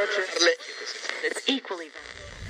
[0.00, 2.49] Let's equally valid.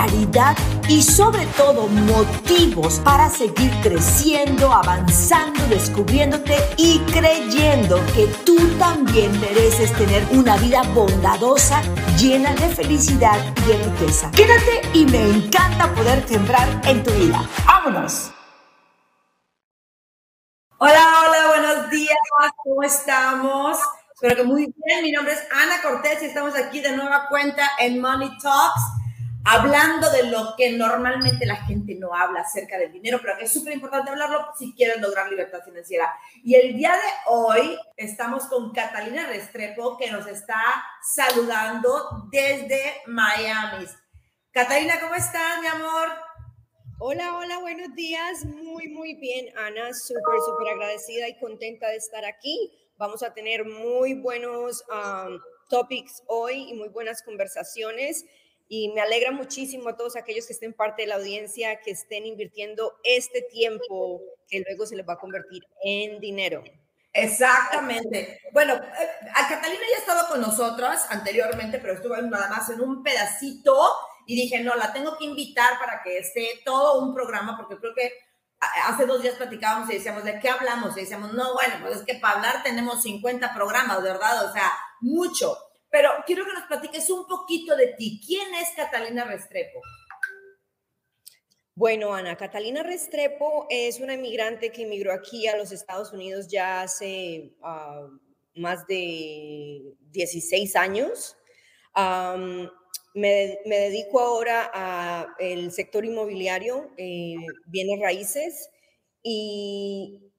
[0.89, 9.93] y sobre todo motivos para seguir creciendo, avanzando, descubriéndote y creyendo que tú también mereces
[9.93, 11.83] tener una vida bondadosa,
[12.17, 14.31] llena de felicidad y de riqueza.
[14.31, 17.47] Quédate y me encanta poder sembrar en tu vida.
[17.67, 18.31] ¡Vámonos!
[20.79, 22.17] Hola, hola, buenos días,
[22.63, 23.77] ¿cómo estamos?
[24.15, 25.03] Espero que muy bien.
[25.03, 29.00] Mi nombre es Ana Cortés y estamos aquí de nueva cuenta en Money Talks
[29.43, 33.53] hablando de lo que normalmente la gente no habla acerca del dinero, pero que es
[33.53, 36.13] súper importante hablarlo si quieren lograr libertad financiera.
[36.43, 40.61] Y el día de hoy estamos con Catalina Restrepo, que nos está
[41.01, 43.85] saludando desde Miami.
[44.51, 46.09] Catalina, ¿cómo estás, mi amor?
[46.99, 48.45] Hola, hola, buenos días.
[48.45, 49.93] Muy, muy bien, Ana.
[49.93, 52.71] Súper, súper agradecida y contenta de estar aquí.
[52.97, 58.23] Vamos a tener muy buenos um, topics hoy y muy buenas conversaciones
[58.73, 62.25] y me alegra muchísimo a todos aquellos que estén parte de la audiencia, que estén
[62.25, 66.63] invirtiendo este tiempo que luego se les va a convertir en dinero.
[67.11, 68.39] Exactamente.
[68.53, 72.79] Bueno, eh, a Catalina ya ha estado con nosotros anteriormente, pero estuvo nada más en
[72.79, 73.75] un pedacito
[74.25, 77.93] y dije, no, la tengo que invitar para que esté todo un programa, porque creo
[77.93, 78.13] que
[78.85, 80.95] hace dos días platicábamos y decíamos, ¿de qué hablamos?
[80.95, 84.49] Y decíamos, no, bueno, pues es que para hablar tenemos 50 programas, ¿verdad?
[84.49, 85.57] O sea, mucho.
[85.91, 88.21] Pero quiero que nos platiques un poquito de ti.
[88.25, 89.81] ¿Quién es Catalina Restrepo?
[91.75, 96.81] Bueno, Ana, Catalina Restrepo es una inmigrante que emigró aquí a los Estados Unidos ya
[96.81, 98.07] hace ah,
[98.55, 101.35] más de 16 años.
[103.13, 104.63] me, dedico ahora
[105.39, 107.35] al sector inmobiliario, eh,
[107.65, 108.69] bienes raíces,
[109.23, 110.31] y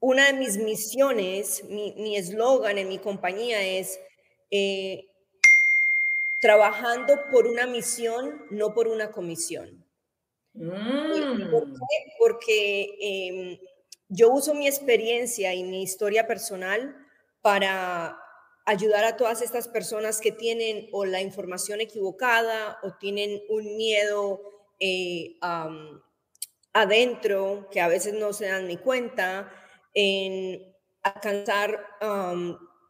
[0.00, 4.00] una de mis misiones, mi eslogan en mi compañía es
[4.50, 5.06] eh,
[6.40, 9.86] trabajando por una misión, no por una comisión.
[10.54, 11.50] Mm.
[11.50, 12.12] ¿Por qué?
[12.18, 13.58] Porque em,
[14.08, 16.96] yo uso mi experiencia y mi historia personal
[17.42, 18.18] para
[18.66, 24.40] ayudar a todas estas personas que tienen o la información equivocada o tienen un miedo
[24.78, 25.36] eh,
[26.72, 29.52] adentro que a veces no se dan ni cuenta
[29.94, 31.84] en alcanzar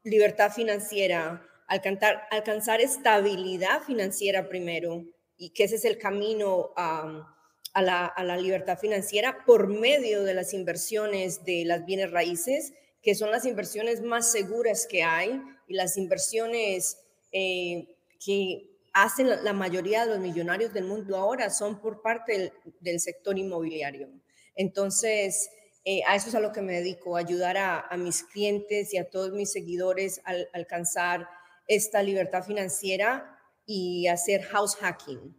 [0.05, 5.05] libertad financiera, alcanzar, estabilidad financiera primero
[5.37, 7.37] y que ese es el camino a,
[7.77, 12.73] la, libertad financiera por medio de las inversiones de las bienes raíces,
[13.03, 16.99] que son las inversiones más seguras que hay y las inversiones
[17.31, 17.87] eh,
[18.23, 23.39] que hacen la, mayoría de los millonarios del mundo ahora son por parte del, sector
[23.39, 24.09] inmobiliario.
[24.57, 25.49] Entonces,
[25.85, 29.09] eh, a eso es a lo que me dedico, ayudar a, mis clientes y a
[29.09, 31.29] todos mis seguidores a, a alcanzar
[31.71, 35.37] esta libertad financiera y hacer house hacking.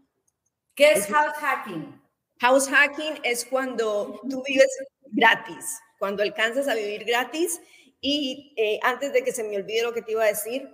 [0.74, 2.02] ¿Qué es house hacking?
[2.40, 4.70] House hacking es cuando tú vives
[5.12, 7.60] gratis, cuando alcanzas a vivir gratis.
[8.00, 10.70] Y eh, antes de que se me olvide lo que te iba a decir,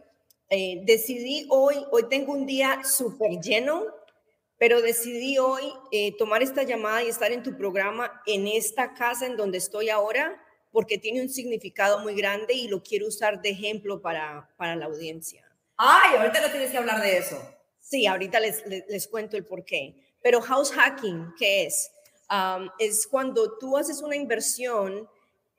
[0.49, 3.83] eh, decidí hoy, hoy tengo un día súper lleno,
[4.59, 9.25] pero decidí hoy eh, tomar esta llamada y estar en tu programa en esta casa
[9.25, 10.39] en donde estoy ahora,
[10.71, 14.85] porque tiene un significado muy grande y lo quiero usar de ejemplo para, para la
[14.85, 15.46] audiencia.
[15.77, 17.39] Ay, ahorita no tienes que hablar de eso.
[17.79, 19.95] Sí, ahorita les, les, cuento el por qué.
[20.21, 21.91] Pero house hacking, ¿qué es?
[22.79, 25.07] es cuando tú haces una inversión,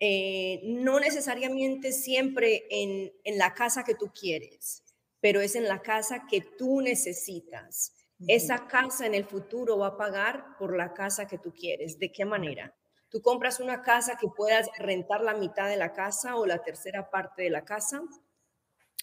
[0.00, 4.82] eh, no necesariamente siempre en, en, la casa que tú quieres,
[5.20, 7.94] pero es en la casa que tú necesitas.
[8.26, 11.98] Esa casa en el futuro va a pagar por la casa que tú quieres.
[11.98, 12.74] ¿De qué manera?
[13.08, 17.08] Tú compras una casa que puedas rentar la mitad de la casa o la tercera
[17.08, 18.02] parte de la casa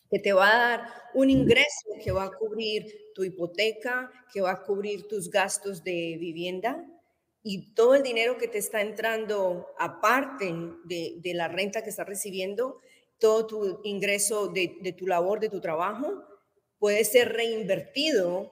[0.10, 4.52] que te va a dar un ingreso que va a cubrir tu hipoteca, que va
[4.52, 6.86] a cubrir tus gastos de vivienda
[7.48, 10.52] y todo el dinero que te está entrando aparte
[10.84, 12.80] de, la renta que estás recibiendo,
[13.20, 16.24] todo tu ingreso de, tu labor, de tu trabajo,
[16.80, 18.52] puede ser reinvertido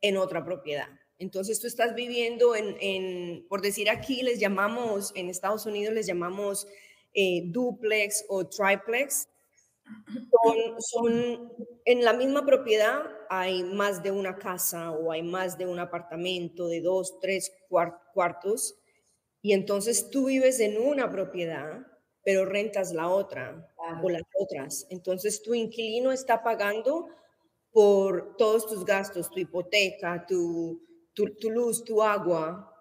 [0.00, 0.88] en otra propiedad.
[1.18, 6.66] Entonces tú estás viviendo en, por decir aquí, les llamamos, en Estados Unidos les llamamos
[7.12, 9.28] eh, duplex o triplex,
[10.78, 11.52] son,
[11.84, 16.68] en la misma propiedad hay más de una casa o hay más de un apartamento
[16.68, 18.76] de dos, tres cuartos
[19.44, 21.86] y entonces tú vives en una propiedad,
[22.22, 23.68] pero rentas la otra
[24.02, 24.86] o las otras.
[24.88, 27.08] Entonces tu inquilino está pagando
[27.70, 30.80] por todos tus gastos, tu hipoteca, tu,
[31.12, 32.74] tu, luz, tu agua,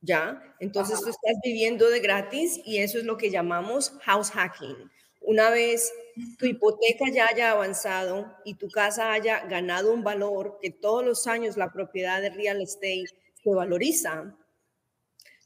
[0.00, 0.42] ¿ya?
[0.60, 4.90] Entonces tú estás viviendo de gratis y eso es lo que llamamos house hacking.
[5.20, 5.92] Una vez
[6.38, 11.26] tu hipoteca ya haya avanzado y tu casa haya ganado un valor, que todos los
[11.26, 13.04] años la propiedad de real estate
[13.42, 14.36] se valoriza,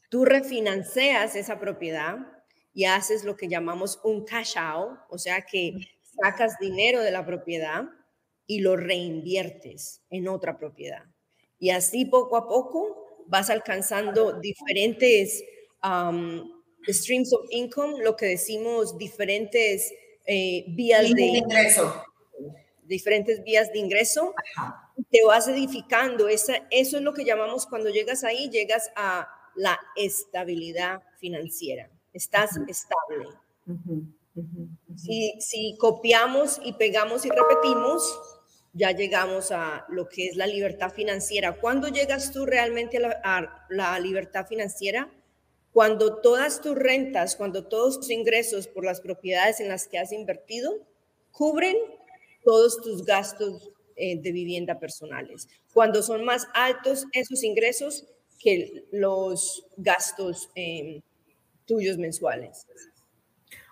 [0.09, 2.17] tú refinancias esa propiedad
[2.73, 7.25] y haces lo que llamamos un cash out, o sea que sacas dinero de la
[7.25, 7.83] propiedad
[8.47, 11.03] y lo reinviertes en otra propiedad.
[11.59, 15.43] Y así poco a poco vas alcanzando diferentes
[16.93, 19.93] streams of income, lo que decimos diferentes
[20.25, 22.03] eh, vías de, ingreso.
[22.83, 24.33] Diferentes vías de ingreso.
[25.11, 26.27] Te vas edificando.
[26.27, 31.89] Esa, eso es lo que llamamos cuando llegas ahí, llegas a la estabilidad financiera.
[32.13, 33.27] Estás estable.
[34.95, 38.19] Si, si copiamos y pegamos y repetimos,
[38.75, 41.53] ya llegamos a lo que es la libertad financiera.
[41.53, 45.09] ¿Cuándo llegas tú realmente a la, libertad financiera?
[45.75, 50.13] Cuando todas tus rentas, cuando todos tus ingresos por las propiedades en las que has
[50.13, 50.73] invertido
[51.31, 51.75] cubren
[52.45, 55.49] todos tus gastos eh, de vivienda personales.
[55.73, 58.05] Cuando son más altos esos ingresos
[58.39, 61.01] que los gastos eh,
[61.65, 62.65] tuyos mensuales.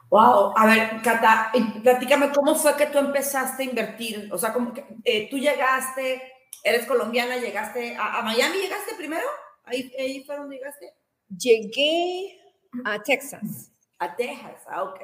[0.09, 1.53] Wow, a ver, Cata,
[1.83, 4.27] platícame cómo fue que tú empezaste a invertir.
[4.33, 6.21] O sea, como que eh, tú llegaste,
[6.65, 9.25] eres colombiana, llegaste a, Miami, ¿llegaste primero?
[9.63, 10.93] ¿Ahí, ¿Ahí fue donde llegaste?
[11.37, 12.39] Llegué
[12.85, 13.71] a Texas.
[13.99, 14.99] A Texas, ah, ok.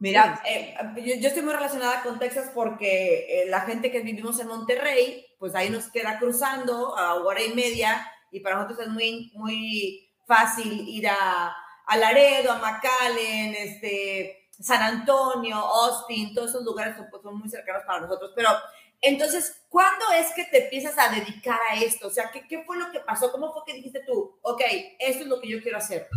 [0.00, 4.48] Mira, eh, yo, estoy muy relacionada con Texas porque eh, la gente que vivimos en
[4.48, 9.30] Monterrey, pues ahí nos queda cruzando a hora y media y para nosotros es muy,
[9.34, 11.54] muy fácil ir a
[11.88, 17.48] a Laredo, a McAllen, este, San Antonio, Austin, todos esos lugares son, pues, son muy
[17.48, 18.32] cercanos para nosotros.
[18.36, 18.50] Pero
[19.00, 22.08] entonces, ¿cuándo es que te empiezas a dedicar a esto?
[22.08, 23.30] O sea, ¿qué, ¿qué, fue lo que pasó?
[23.30, 24.60] ¿Cómo fue que dijiste tú, ok,
[24.98, 26.08] esto es lo que yo quiero hacer?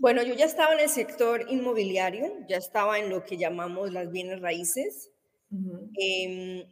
[0.00, 4.10] Bueno, yo ya estaba en el sector inmobiliario, ya estaba en lo que llamamos las
[4.10, 5.10] bienes raíces
[5.98, 6.64] em,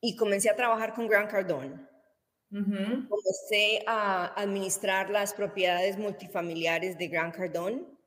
[0.00, 1.84] y comencé a trabajar con Grant Cardone.
[2.48, 7.98] Comencé a administrar las propiedades multifamiliares de Gran Cardón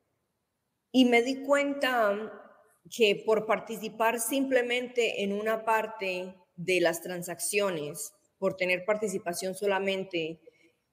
[0.92, 2.49] y me di cuenta
[2.90, 10.40] que por participar simplemente en una parte de las transacciones, por tener participación solamente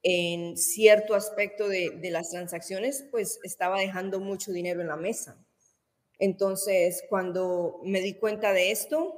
[0.04, 5.44] en cierto aspecto de, las transacciones, pues estaba dejando mucho dinero en la mesa.
[6.20, 9.16] Entonces, cuando me di cuenta de esto,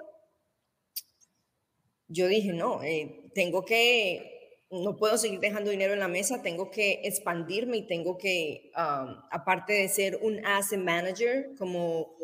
[2.07, 6.71] yo dije, no, eh, tengo que, no puedo seguir dejando dinero en la mesa, tengo
[6.71, 12.15] que expandirme y tengo que, aparte de ser un asset manager, como,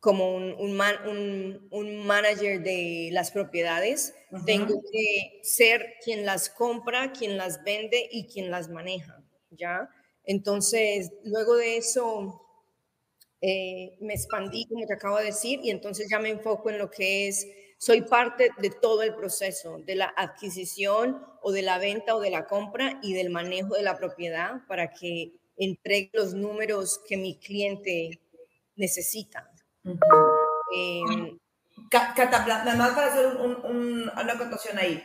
[0.00, 4.14] como un, un, un, manager de las propiedades,
[4.46, 9.88] tengo que ser quien las compra, quien las vende y quien las maneja, ¿ya?
[10.24, 12.40] Entonces, luego de eso,
[13.40, 16.90] eh, me expandí, como te acabo de decir, y entonces ya me enfoco en lo
[16.90, 17.46] que es
[17.78, 22.30] soy parte de todo el proceso, de la adquisición o de la venta o de
[22.30, 27.38] la compra y del manejo de la propiedad para que entregue los números que mi
[27.38, 28.20] cliente
[28.74, 29.48] necesita.
[29.84, 31.38] Em,
[31.90, 35.02] Cata, nada más para hacer una acotación ahí.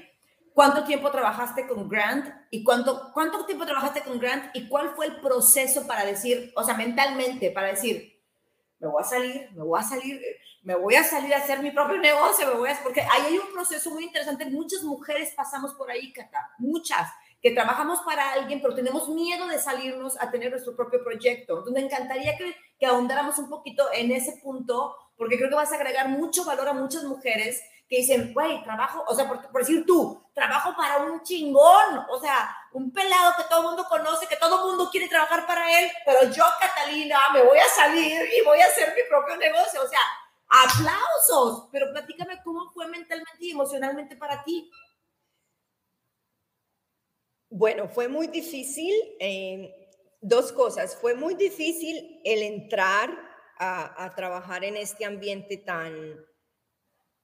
[0.54, 5.08] ¿Cuánto tiempo trabajaste con Grant y cuánto, cuánto tiempo trabajaste con Grant y cuál fue
[5.08, 8.22] el proceso para decir, o sea, mentalmente, para decir,
[8.80, 10.22] me voy a salir, me voy a salir,
[10.62, 13.38] me voy a salir a hacer mi propio negocio, me voy a, porque ahí hay
[13.38, 14.46] un proceso muy interesante.
[14.46, 17.10] Muchas mujeres pasamos por ahí, Cata, muchas,
[17.44, 21.58] que trabajamos para alguien, pero tenemos miedo de salirnos a tener nuestro propio proyecto.
[21.58, 25.74] Entonces, me encantaría que, que ahondáramos un poquito en ese punto, porque creo que vas
[25.74, 29.86] a agregar mucho valor a muchas mujeres que dicen, güey, trabajo, o sea, por, decir
[29.86, 34.38] tú, trabajo para un chingón, o sea, un pelado que todo el mundo conoce, que
[34.38, 38.46] todo el mundo quiere trabajar para él, pero yo, Catalina, me voy a salir y
[38.46, 40.00] voy a hacer mi propio negocio, o sea,
[40.48, 44.72] aplausos, pero platícame cómo fue mentalmente y emocionalmente para ti.
[47.56, 48.92] Bueno, fue muy difícil,
[50.22, 53.12] dos cosas, fue muy difícil el entrar
[53.60, 55.94] a, trabajar en este ambiente tan,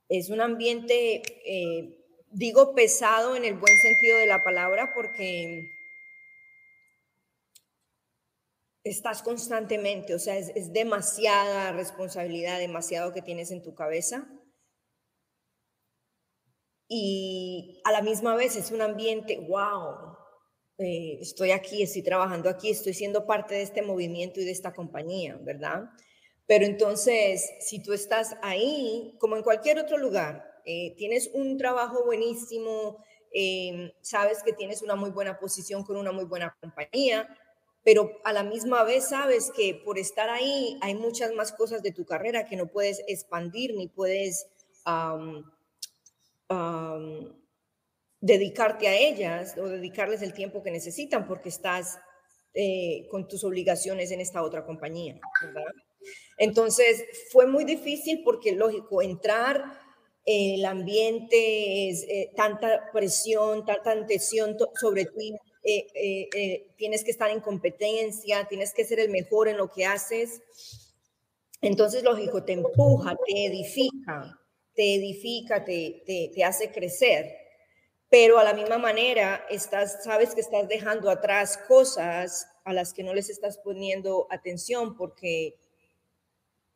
[0.08, 5.64] es un ambiente, eh, digo pesado en el buen sentido de la palabra, porque
[8.84, 14.30] estás constantemente, o sea, es demasiada responsabilidad, demasiado que tienes en tu cabeza.
[16.88, 20.19] Y a la misma vez es un ambiente, wow,
[20.80, 24.74] eh, estoy aquí, estoy trabajando aquí, estoy siendo parte de este movimiento y de esta
[24.74, 25.90] compañía, ¿verdad?
[26.48, 32.06] Pero entonces, si tú estás ahí, como en cualquier otro lugar, eh, tienes un trabajo
[32.06, 37.28] buenísimo, eh, sabes que tienes una muy buena posición con una muy buena compañía,
[37.84, 41.92] pero a la misma vez sabes que por estar ahí hay muchas más cosas de
[41.92, 44.48] tu carrera que no puedes expandir ni puedes
[48.22, 51.98] dedicarte a ellas o dedicarles el tiempo que necesitan porque estás
[52.54, 55.20] eh, con tus obligaciones en esta otra compañía.
[56.38, 59.64] Entonces fue muy difícil porque, lógico, entrar,
[60.26, 65.34] eh, el ambiente, es, eh, tanta presión, tanta tensión sobre ti,
[66.78, 70.42] tienes que estar en competencia, tienes que ser el mejor en lo que haces.
[71.62, 74.40] Entonces, lógico, te empuja, te edifica,
[74.74, 77.49] te edifica, te, te, te hace crecer
[78.10, 83.04] pero a la misma manera estás, sabes que estás dejando atrás cosas a las que
[83.04, 85.56] no les estás poniendo atención porque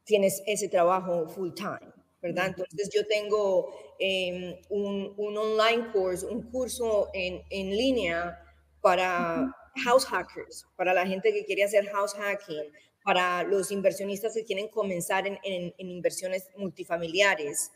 [0.04, 2.48] tienes ese trabajo full time, ¿verdad?
[2.48, 8.40] Entonces yo tengo em, un, un, online course, un curso en, en línea
[8.82, 9.52] para
[9.84, 12.72] house hackers, para la gente que quiere hacer house hacking,
[13.04, 17.72] para los inversionistas que quieren comenzar en, en, en inversiones multifamiliares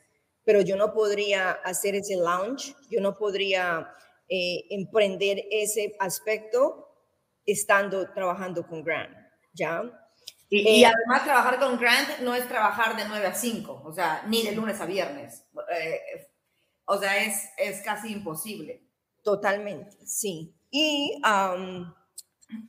[0.48, 3.94] pero yo no podría hacer ese launch, yo no podría
[4.30, 6.88] eh, emprender ese aspecto
[7.46, 9.14] estando trabajando con Grant,
[9.52, 9.84] ¿ya?
[10.48, 14.24] Y, eh, además trabajar con Grant no es trabajar de 9 a 5, o sea,
[14.28, 15.44] ni de lunes a viernes.
[15.78, 16.30] Eh,
[16.86, 18.88] o sea, es, es casi imposible.
[19.24, 20.56] Totalmente, sí.
[20.72, 21.22] Y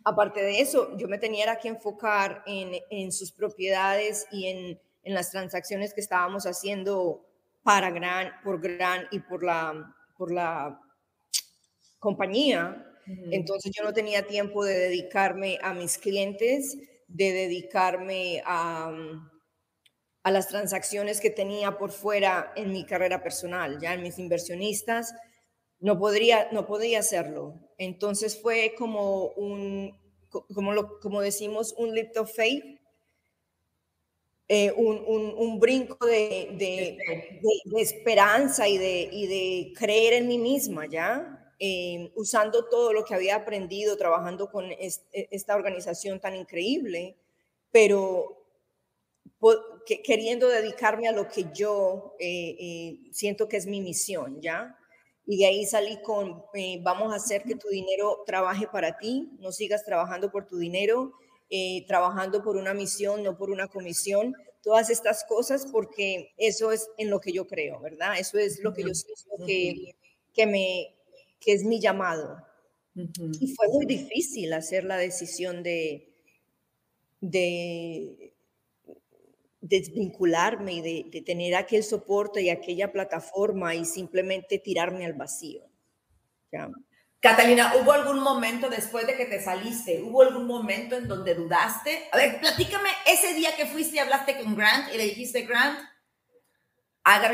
[0.02, 5.14] aparte de eso, yo me tenía que enfocar en, en sus propiedades y en, en,
[5.14, 7.27] las transacciones que estábamos haciendo
[7.68, 10.80] para Gran, por Gran y por la, por la
[11.98, 12.82] compañía.
[13.30, 18.90] Entonces yo no tenía tiempo de dedicarme a mis clientes, de dedicarme a,
[20.22, 25.12] a las transacciones que tenía por fuera en mi carrera personal, ya en mis inversionistas.
[25.78, 27.68] No podría, no podía hacerlo.
[27.76, 29.94] Entonces fue como un,
[30.54, 32.77] como, lo, como decimos, un leap of faith
[34.50, 36.96] eh, un, un, brinco de, de,
[37.66, 41.52] de, esperanza y de, y de creer en mí misma, ¿ya?
[41.58, 47.14] Eh, usando todo lo que había aprendido trabajando con e, esta organización tan increíble,
[47.70, 48.46] pero
[50.02, 54.78] queriendo dedicarme a lo que yo eh, siento que es mi misión, ¿ya?
[55.26, 56.42] Y de ahí salí con,
[56.80, 61.12] vamos a hacer que tu dinero trabaje para ti, no sigas trabajando por tu dinero,
[61.50, 66.90] eh, trabajando por una misión, no por una comisión, todas estas cosas, porque eso es
[66.98, 68.18] en lo que yo creo, ¿verdad?
[68.18, 69.94] Eso es lo que yo siento que,
[70.34, 70.94] que, me,
[71.40, 72.36] que es mi llamado.
[73.40, 76.12] Y fue muy difícil hacer la decisión de,
[77.20, 78.34] de
[79.60, 85.62] desvincularme y de, de, tener aquel soporte y aquella plataforma y simplemente tirarme al vacío.
[86.52, 86.70] ¿ya?
[87.20, 92.08] Catalina, ¿hubo algún momento después de que te saliste, hubo algún momento en donde dudaste?
[92.12, 95.80] A ver, platícame ese día que fuiste y hablaste con Grant y le dijiste, Grant,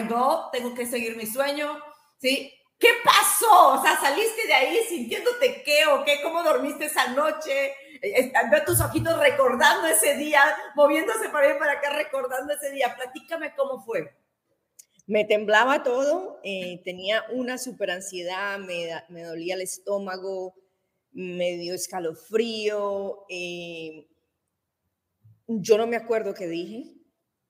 [0.08, 1.78] go, tengo que seguir mi sueño,
[2.18, 2.50] ¿sí?
[2.78, 3.74] ¿Qué pasó?
[3.74, 7.74] O sea, saliste de ahí sintiéndote qué o qué, cómo dormiste esa noche,
[8.50, 10.42] veo tus ojitos recordando ese día,
[10.74, 12.94] moviéndose para allá para acá recordando ese día.
[12.96, 14.16] Platícame cómo fue.
[15.06, 20.54] Me temblaba todo, eh, tenía una super ansiedad, me, dolía el estómago,
[21.12, 23.26] me dio escalofrío.
[23.28, 24.08] Eh,
[25.46, 26.94] yo no me acuerdo qué dije,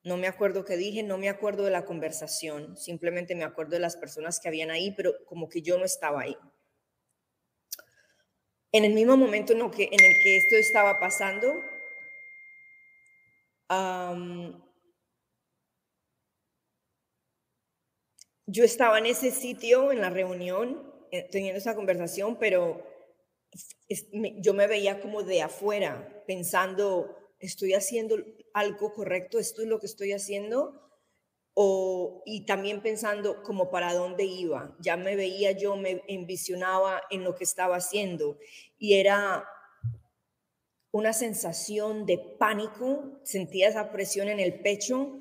[0.02, 3.80] no me acuerdo qué dije, no me acuerdo de la conversación, simplemente me acuerdo de
[3.80, 6.36] las personas que habían ahí, pero como que yo no estaba ahí.
[8.72, 9.88] En el mismo momento en el que
[10.36, 11.54] esto estaba pasando,
[18.46, 22.82] yo estaba en ese sitio, en la reunión, eh, teniendo esa conversación, pero
[24.38, 28.16] yo me veía como de afuera, pensando, ¿estoy haciendo
[28.52, 29.38] algo correcto?
[29.38, 30.80] ¿Esto es lo que estoy haciendo?
[31.54, 34.76] O, y también pensando como para dónde iba.
[34.80, 38.38] Ya me veía, yo me envisionaba en lo que estaba haciendo
[38.76, 39.46] y era
[40.90, 45.20] una sensación de pánico, sentía esa presión en el pecho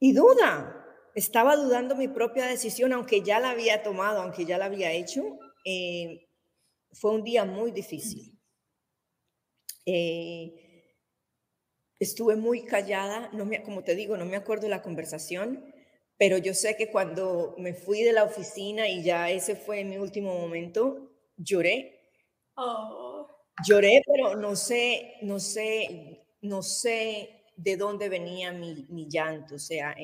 [0.00, 0.83] y duda,
[1.14, 5.38] estaba dudando mi propia decisión, aunque ya la había tomado, aunque ya la había hecho.
[5.64, 6.26] Eh,
[6.92, 8.38] fue un día muy difícil.
[9.86, 10.54] Eh,
[11.98, 15.64] estuve muy callada, no me, como te digo, no me acuerdo la conversación,
[16.18, 19.98] pero yo sé que cuando me fui de la oficina y ya ese fue mi
[19.98, 22.00] último momento, lloré.
[22.56, 23.28] Oh.
[23.66, 29.58] Lloré, pero no sé, no sé, no sé de dónde venía mi, mi llanto, o
[29.58, 29.94] sea,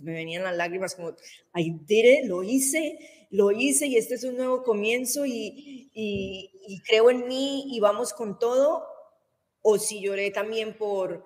[0.00, 1.10] eh, me venían las lágrimas como,
[1.54, 2.98] I did lo hice,
[3.30, 7.80] lo hice y este es un nuevo comienzo y, y, y creo en mí y
[7.80, 8.84] vamos con todo,
[9.62, 11.24] o si lloré también por,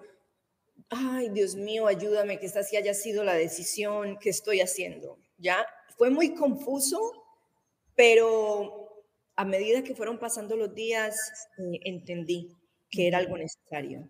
[0.90, 5.66] ay, Dios mío, ayúdame, que esta sí haya sido la decisión que estoy haciendo, ¿ya?
[5.98, 6.98] Fue muy confuso,
[7.94, 9.04] pero
[9.36, 11.16] a medida que fueron pasando los días,
[11.58, 12.56] eh, entendí
[12.90, 14.08] que era algo necesario.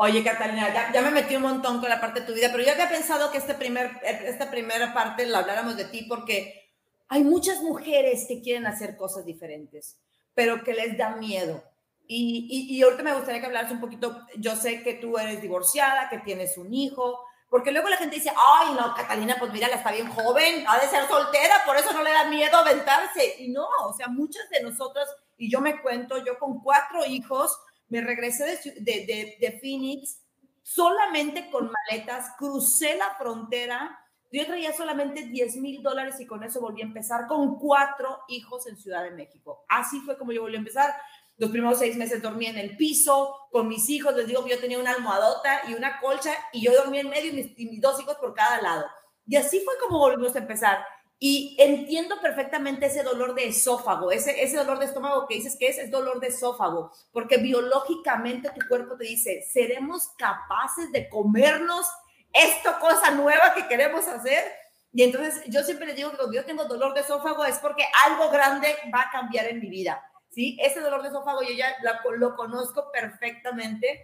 [0.00, 2.70] Oye, Catalina, ya, me metí un montón con la parte de tu vida, pero yo
[2.70, 6.70] había pensado que este primer, esta primera parte la habláramos de ti porque
[7.08, 9.98] hay muchas mujeres que quieren hacer cosas diferentes,
[10.34, 11.64] pero que les da miedo.
[12.06, 16.08] Y, y, ahorita me gustaría que hablaras un poquito, yo sé que tú eres divorciada,
[16.08, 17.18] que tienes un hijo,
[17.50, 20.86] porque luego la gente dice, ay, no, Catalina, pues mira, está bien joven, ha de
[20.86, 23.34] ser soltera, por eso no le da miedo aventarse.
[23.40, 27.58] Y no, o sea, muchas de nosotras, y yo me cuento, yo con cuatro hijos,
[27.88, 28.44] me regresé
[28.80, 30.20] de, de, Phoenix
[30.62, 33.98] solamente con maletas, crucé la frontera,
[34.30, 38.66] yo traía solamente 10 mil dólares y con eso volví a empezar con cuatro hijos
[38.66, 39.64] en Ciudad de México.
[39.68, 40.94] Así fue como yo volví a empezar.
[41.38, 44.14] Los primeros seis meses dormí en el piso con mis hijos.
[44.14, 47.32] Les digo que yo tenía una almohadota y una colcha y yo dormía en medio
[47.32, 48.84] y mis dos hijos por cada lado.
[49.26, 50.84] Y así fue como volvimos a empezar.
[51.20, 55.66] Y entiendo perfectamente ese dolor de esófago, ese, ese dolor de estómago que dices que
[55.66, 61.86] es, es dolor de esófago, porque biológicamente tu cuerpo te dice, seremos capaces de comernos
[62.32, 64.44] esta cosa nueva que queremos hacer.
[64.92, 67.84] Y entonces yo siempre les digo que cuando yo tengo dolor de esófago es porque
[68.06, 70.02] algo grande va a cambiar en mi vida.
[70.30, 70.56] ¿sí?
[70.60, 71.74] Ese dolor de esófago yo ya
[72.16, 74.02] lo conozco perfectamente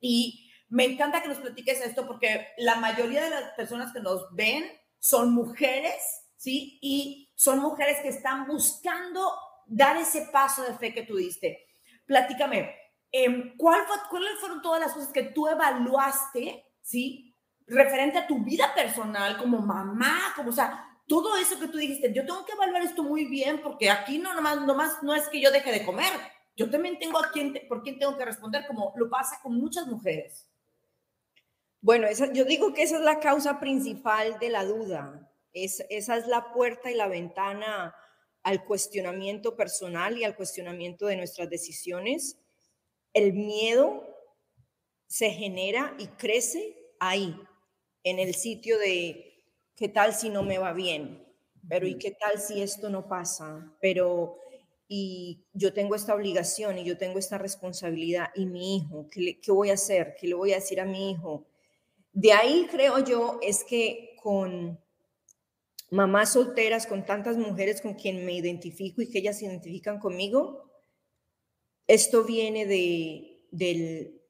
[0.00, 4.34] y me encanta que nos platiques esto porque la mayoría de las personas que nos
[4.34, 4.64] ven
[4.98, 6.78] son mujeres ¿sí?
[6.82, 9.32] Y son mujeres que están buscando
[9.66, 11.64] dar ese paso de fe que tú diste.
[12.04, 12.76] Platícame,
[13.10, 13.80] em, ¿cuál
[14.10, 17.34] ¿cuáles fueron todas las cosas que tú evaluaste, ¿sí?
[17.66, 22.12] Referente a tu vida personal, como mamá, como, o sea, todo eso que tú dijiste,
[22.12, 25.40] yo tengo que evaluar esto muy bien porque aquí no nomás, nomás no es que
[25.40, 26.12] yo deje de comer,
[26.56, 29.86] yo también tengo a quien, por quién tengo que responder, como lo pasa con muchas
[29.86, 30.46] mujeres.
[31.80, 36.26] Bueno, esa, yo digo que esa es la causa principal de la duda, esa es
[36.26, 37.94] la puerta y la ventana
[38.42, 42.38] al cuestionamiento personal y al cuestionamiento de nuestras decisiones.
[43.12, 44.06] El miedo
[45.06, 47.34] se genera y crece ahí,
[48.02, 49.44] en el sitio de
[49.76, 51.26] qué tal si no me va bien,
[51.68, 53.74] pero ¿y qué tal si esto no pasa?
[53.80, 54.38] Pero
[54.86, 59.50] y yo tengo esta obligación y yo tengo esta responsabilidad y mi hijo, ¿qué, ¿qué,
[59.50, 60.14] voy a hacer?
[60.20, 61.46] ¿Qué le voy a decir a mi hijo?
[62.12, 64.78] De ahí creo yo es que con
[65.90, 70.70] mamás solteras, con tantas mujeres con quien me identifico y que ellas se identifican conmigo,
[71.86, 74.20] esto viene de, del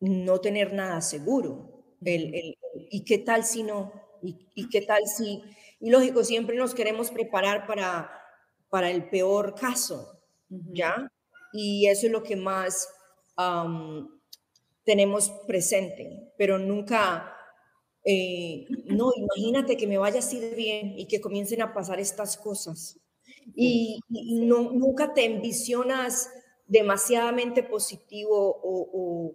[0.00, 1.84] no tener nada seguro.
[2.00, 3.92] ¿Y qué tal si no?
[4.22, 5.42] ¿Y, qué tal si?
[5.80, 8.10] Y lógico, siempre nos queremos preparar para,
[8.68, 11.10] para el peor caso, ¿ya?
[11.52, 12.88] Y eso es lo que más
[14.84, 17.37] tenemos presente, pero nunca
[18.10, 22.38] eh, no, imagínate que me vaya así de bien y que comiencen a pasar estas
[22.38, 22.98] cosas.
[23.54, 26.30] Y, no, nunca te envisionas
[26.66, 29.34] demasiadamente positivo o,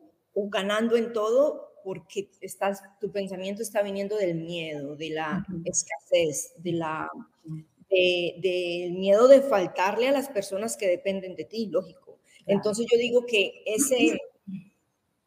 [0.50, 6.72] ganando en todo porque estás, tu pensamiento está viniendo del miedo, de la escasez, de
[6.72, 7.12] la,
[7.92, 12.18] del miedo de faltarle a las personas que dependen de ti, lógico.
[12.48, 14.18] Entonces yo digo que ese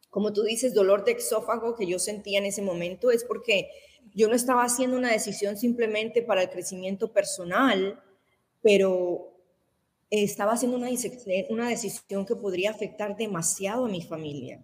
[0.09, 3.69] como tú dices, dolor de exófago que yo sentía en ese momento es porque
[4.13, 8.01] yo no estaba haciendo una decisión simplemente para el crecimiento personal,
[8.61, 9.33] pero
[10.09, 10.89] estaba haciendo una,
[11.49, 14.63] una decisión que podría afectar demasiado a mi familia.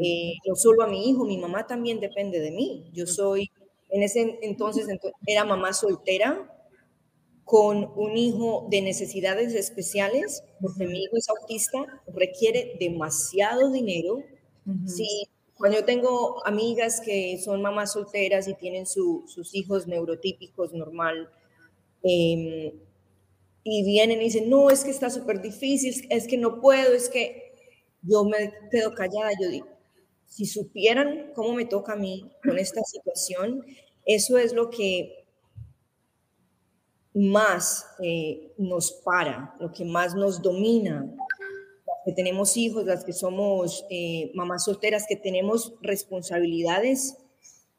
[0.00, 2.90] Eh, no solo a mi hijo, mi mamá también depende de mí.
[2.92, 3.50] Yo soy,
[3.90, 4.86] en ese entonces
[5.26, 6.50] era mamá soltera
[7.44, 14.22] con un hijo de necesidades especiales, porque mi hijo es autista, requiere demasiado dinero
[14.86, 21.30] Sí, cuando yo tengo amigas que son mamás solteras y tienen sus hijos neurotípicos normal,
[22.02, 22.72] em,
[23.66, 27.08] y vienen y dicen, no, es que está súper difícil, es que no puedo, es
[27.08, 27.52] que
[28.02, 29.66] yo me quedo callada, yo digo,
[30.26, 33.64] si supieran cómo me toca a mí con esta situación,
[34.04, 35.24] eso es lo que
[37.14, 41.08] más eh, nos para, lo que más nos domina,
[42.04, 47.16] que tenemos hijos, las que somos eh, mamás solteras, que tenemos responsabilidades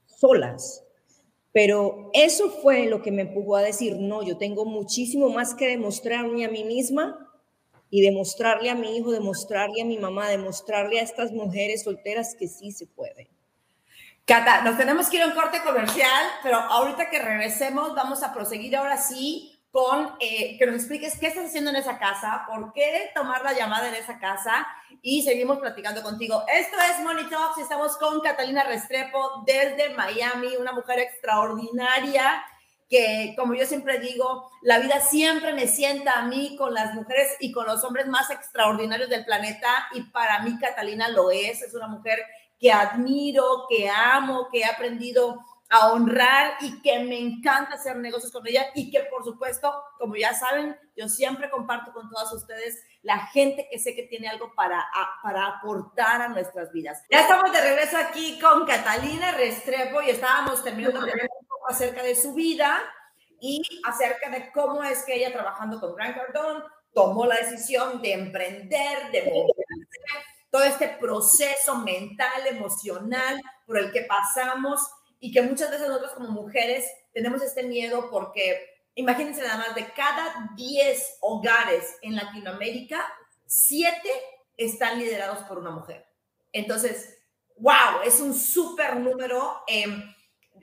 [0.06, 0.84] solas.
[1.52, 5.68] Pero eso fue lo que me empujó a decir, no, yo tengo muchísimo más que
[5.68, 7.32] demostrarme a mí misma
[7.90, 12.48] y demostrarle a mi hijo, demostrarle a mi mamá, demostrarle a estas mujeres solteras que
[12.48, 13.30] sí se puede.
[14.26, 18.34] Cata, nos tenemos que ir a un corte comercial, pero ahorita que regresemos vamos a
[18.34, 22.72] proseguir ahora sí con eh, que nos expliques qué estás haciendo en esa casa, por
[22.72, 24.66] qué tomar la llamada en esa casa
[25.02, 26.46] y seguimos platicando contigo.
[26.48, 32.42] Esto es Money Talks estamos con Catalina Restrepo desde Miami, una mujer extraordinaria
[32.90, 37.36] que, como yo siempre digo, la vida siempre me sienta a mí con las mujeres
[37.42, 41.74] y con los hombres más extraordinarios del planeta y para mí Catalina lo es, es
[41.74, 42.20] una mujer
[42.62, 45.38] que admiro, que amo, que he aprendido
[45.76, 50.16] a honrar y que me encanta hacer negocios con ella y que por supuesto, como
[50.16, 54.54] ya saben, yo siempre comparto con todas ustedes la gente que sé que tiene algo
[54.56, 54.86] para,
[55.22, 57.04] para aportar a nuestras vidas.
[57.10, 61.68] Ya estamos de regreso aquí con Catalina Restrepo y estábamos terminando de hablar un poco
[61.70, 62.82] acerca de su vida
[63.42, 68.14] y acerca de cómo es que ella trabajando con Grant Cardone tomó la decisión de
[68.14, 69.66] emprender, de moverse,
[70.50, 74.80] todo este proceso mental, emocional por el que pasamos
[75.26, 79.92] y que muchas veces nosotros como mujeres tenemos este miedo porque imagínense nada más, de
[79.94, 83.04] cada 10 hogares en Latinoamérica,
[83.48, 83.98] 7
[84.56, 86.06] están liderados por una mujer.
[86.52, 87.18] Entonces,
[87.58, 89.64] wow, es un súper número.
[89.66, 90.14] Em,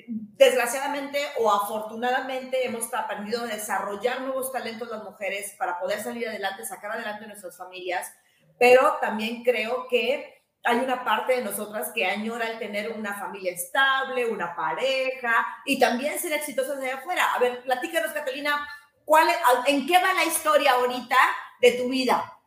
[0.07, 6.65] desgraciadamente o afortunadamente hemos aprendido a desarrollar nuevos talentos las mujeres para poder salir adelante,
[6.65, 8.15] sacar adelante nuestras familias,
[8.61, 13.53] pero también creo que hay una parte de nosotras que añora el tener una familia
[13.53, 17.35] estable, una pareja y también ser exitosas de afuera.
[17.35, 18.67] A ver, platícanos, Catalina,
[19.05, 19.29] ¿cuál,
[19.67, 21.17] ¿en qué va la historia ahorita
[21.61, 22.39] de tu vida?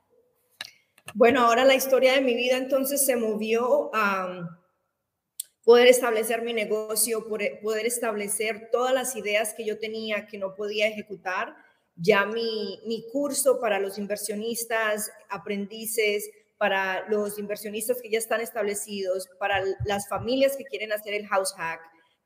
[1.14, 4.50] Bueno, ahora la historia de mi vida entonces se movió a
[5.64, 10.88] poder establecer mi negocio, poder establecer todas las ideas que yo tenía que no podía
[10.88, 11.56] ejecutar.
[11.96, 16.30] Ya mi, mi curso para los inversionistas, aprendices,
[16.66, 21.54] para los inversionistas que ya están establecidos, para las familias que quieren hacer el house
[21.56, 21.80] hack.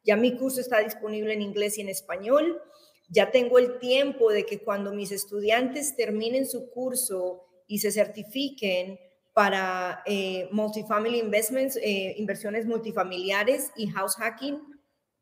[0.05, 2.61] Ya mi curso está disponible en inglés y en español.
[3.09, 8.97] Ya tengo el tiempo de que cuando mis estudiantes terminen su curso y se certifiquen
[9.33, 14.57] para eh, multifamily investments, eh, inversiones multifamiliares y house hacking,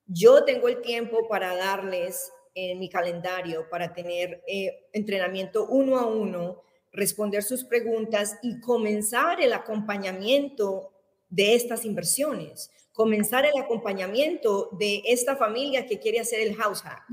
[0.06, 6.06] yo tengo el tiempo para darles en mi calendario para tener eh, entrenamiento uno a
[6.06, 6.67] uno
[6.98, 10.92] responder sus preguntas y comenzar el acompañamiento
[11.30, 17.04] de estas inversiones, comenzar el acompañamiento de esta familia que quiere hacer el house hack.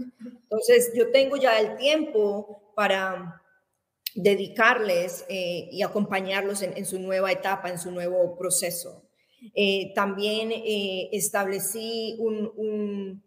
[0.43, 3.43] Entonces, yo tengo ya el tiempo para
[4.15, 9.05] dedicarles eh, y acompañarlos en, su nueva etapa, en su nuevo proceso.
[9.55, 13.23] Eh, también eh, establecí un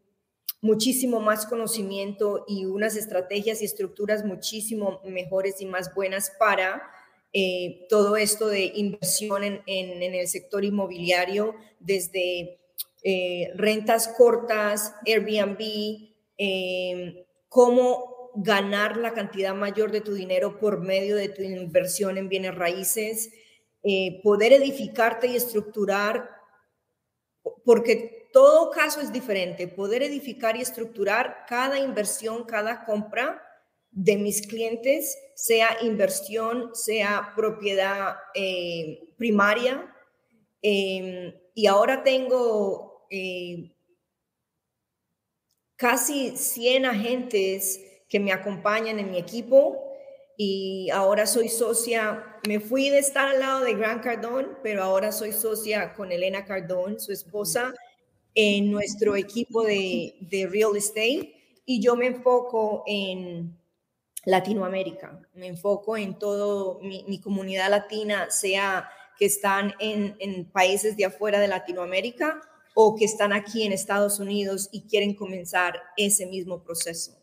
[0.61, 6.81] muchísimo más conocimiento y unas estrategias y estructuras muchísimo mejores y más buenas para
[7.33, 12.59] eh, todo esto de inversión en, el sector inmobiliario, desde
[13.03, 15.59] eh, rentas cortas, Airbnb,
[16.37, 17.15] em,
[17.49, 22.55] cómo ganar la cantidad mayor de tu dinero por medio de tu inversión en bienes
[22.55, 23.31] raíces,
[23.83, 26.29] eh, poder edificarte y estructurar,
[27.65, 29.67] porque todo caso es diferente.
[29.67, 33.43] Poder edificar y estructurar cada inversión, cada compra
[33.91, 39.93] de mis clientes, sea inversión, sea propiedad eh, primaria.
[40.61, 43.71] Em, y ahora tengo eh,
[45.75, 49.87] casi 100 agentes que me acompañan en mi equipo
[50.37, 55.11] y ahora soy socia, me fui de estar al lado de Grant Cardone, pero ahora
[55.11, 57.73] soy socia con Elena Cardone, su esposa,
[58.35, 60.15] en nuestro equipo de,
[60.51, 61.33] real estate
[61.65, 63.57] y yo me enfoco en
[64.25, 71.05] Latinoamérica, me enfoco en todo mi, comunidad latina, sea que están en, en, países de
[71.05, 72.41] afuera de Latinoamérica
[72.75, 77.17] o que están aquí en Estados Unidos y quieren comenzar ese mismo proceso.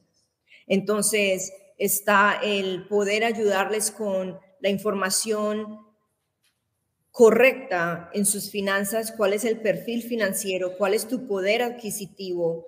[0.67, 5.84] Entonces, está el poder ayudarles con la información
[7.15, 12.67] correcta en sus finanzas, cuál es el perfil financiero, cuál es tu poder adquisitivo,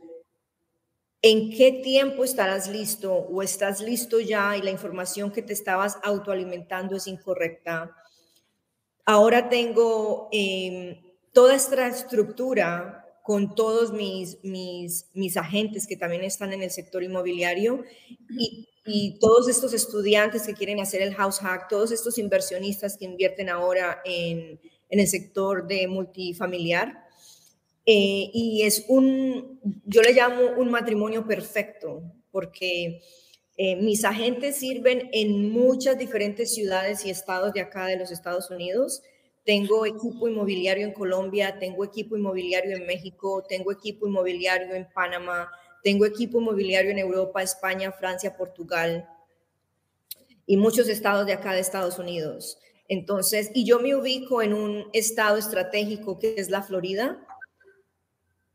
[1.20, 5.98] en qué tiempo estarás listo o estás listo ya y la información que te estabas
[6.04, 7.96] autoalimentando es incorrecta.
[9.04, 16.52] Ahora tengo em, toda esta estructura con todos mis, mis, mis agentes que también están
[16.52, 17.82] en el sector inmobiliario
[18.30, 23.04] y, y todos estos estudiantes que quieren hacer el house hack, todos estos inversionistas que
[23.04, 27.04] invierten ahora en, en el sector de multifamiliar.
[27.84, 33.00] Eh, y es un, yo le llamo un matrimonio perfecto, porque
[33.56, 38.50] eh, mis agentes sirven en muchas diferentes ciudades y estados de acá de los Estados
[38.50, 39.02] Unidos.
[39.44, 45.48] Tengo equipo inmobiliario en Colombia, tengo equipo inmobiliario en México, tengo equipo inmobiliario en Panamá,
[45.86, 49.08] tengo equipo inmobiliario en Europa, España, Francia, Portugal
[50.44, 52.58] y muchos estados de acá de Estados Unidos.
[52.88, 57.24] Entonces, y yo me ubico en un estado estratégico que es la Florida,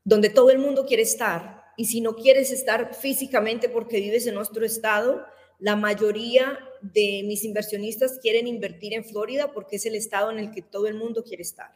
[0.04, 1.64] donde todo el mundo quiere estar.
[1.78, 5.26] Y si no quieres estar físicamente porque vives en nuestro estado,
[5.58, 10.52] la mayoría de mis inversionistas quieren invertir en Florida porque es el estado en el
[10.52, 11.72] que todo el mundo quiere estar.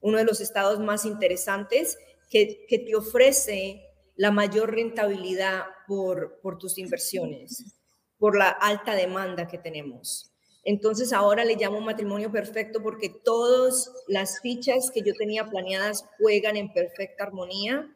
[0.00, 1.98] Uno de los estados más interesantes
[2.30, 7.76] que, que te ofrece la mayor rentabilidad por, por tus inversiones,
[8.18, 10.30] por la alta demanda que tenemos.
[10.64, 16.56] Entonces ahora le llamo matrimonio perfecto porque todas las fichas que yo tenía planeadas juegan
[16.56, 17.86] en perfecta armonía.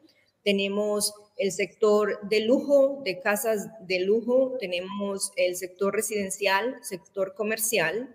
[0.45, 8.15] Tenemos el sector de lujo, de casas de lujo, tenemos el sector residencial, sector comercial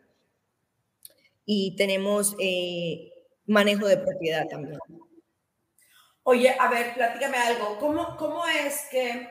[1.45, 3.11] y tenemos eh,
[3.47, 4.79] manejo de propiedad también.
[6.23, 7.77] Oye, a ver, platícame algo.
[7.79, 9.29] ¿Cómo, cómo es que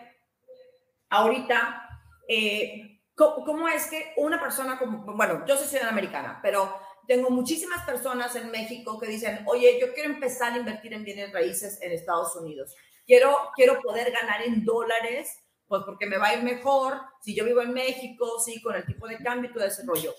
[1.09, 1.89] ahorita
[2.29, 6.75] eh, ¿Cómo, es que una persona como, bueno, yo soy ciudadana americana, pero
[7.07, 11.33] tengo muchísimas personas en México que dicen, oye, yo quiero empezar a invertir en bienes
[11.33, 12.75] raíces en Estados Unidos.
[13.07, 17.45] Quiero, quiero poder ganar en dólares, pues porque me va a ir mejor si yo
[17.45, 20.15] vivo en México, sí, con el tipo de cambio y todo ese rollo.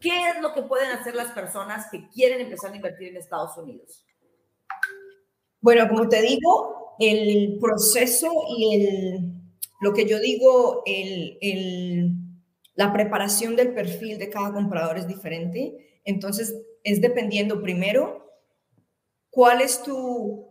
[0.00, 3.56] ¿Qué es lo que pueden hacer las personas que quieren empezar a invertir en Estados
[3.58, 4.04] Unidos?
[5.60, 9.32] Bueno, como te digo, el proceso y el,
[9.80, 12.16] lo que yo digo, el, el
[12.74, 16.00] la preparación del perfil de cada comprador es diferente.
[16.04, 18.30] Entonces, es dependiendo primero
[19.30, 20.46] cuál es tu,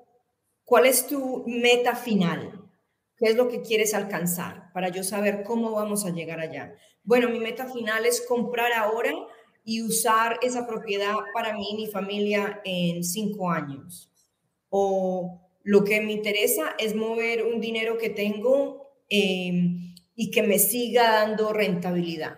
[0.63, 2.69] cuál es tu meta final.
[3.17, 4.71] ¿Qué es lo que quieres alcanzar?
[4.73, 6.73] Para yo saber cómo vamos a llegar allá.
[7.03, 9.11] Bueno, mi meta final es comprar ahora
[9.63, 14.08] y usar esa propiedad para mí y mi familia en cinco años.
[14.69, 19.53] O lo que me interesa es mover un dinero que tengo eh,
[20.15, 22.37] y que me siga dando rentabilidad.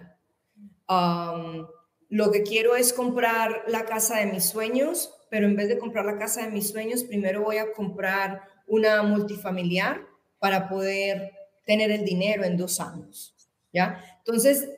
[2.10, 6.06] lo que quiero es comprar la casa de mis sueños, pero en vez de comprar
[6.06, 10.06] la casa de mis sueños, primero voy a comprar una multifamiliar
[10.40, 11.32] para poder
[11.66, 13.36] tener el dinero en dos años.
[13.72, 14.04] ¿ya?
[14.20, 14.70] Entonces,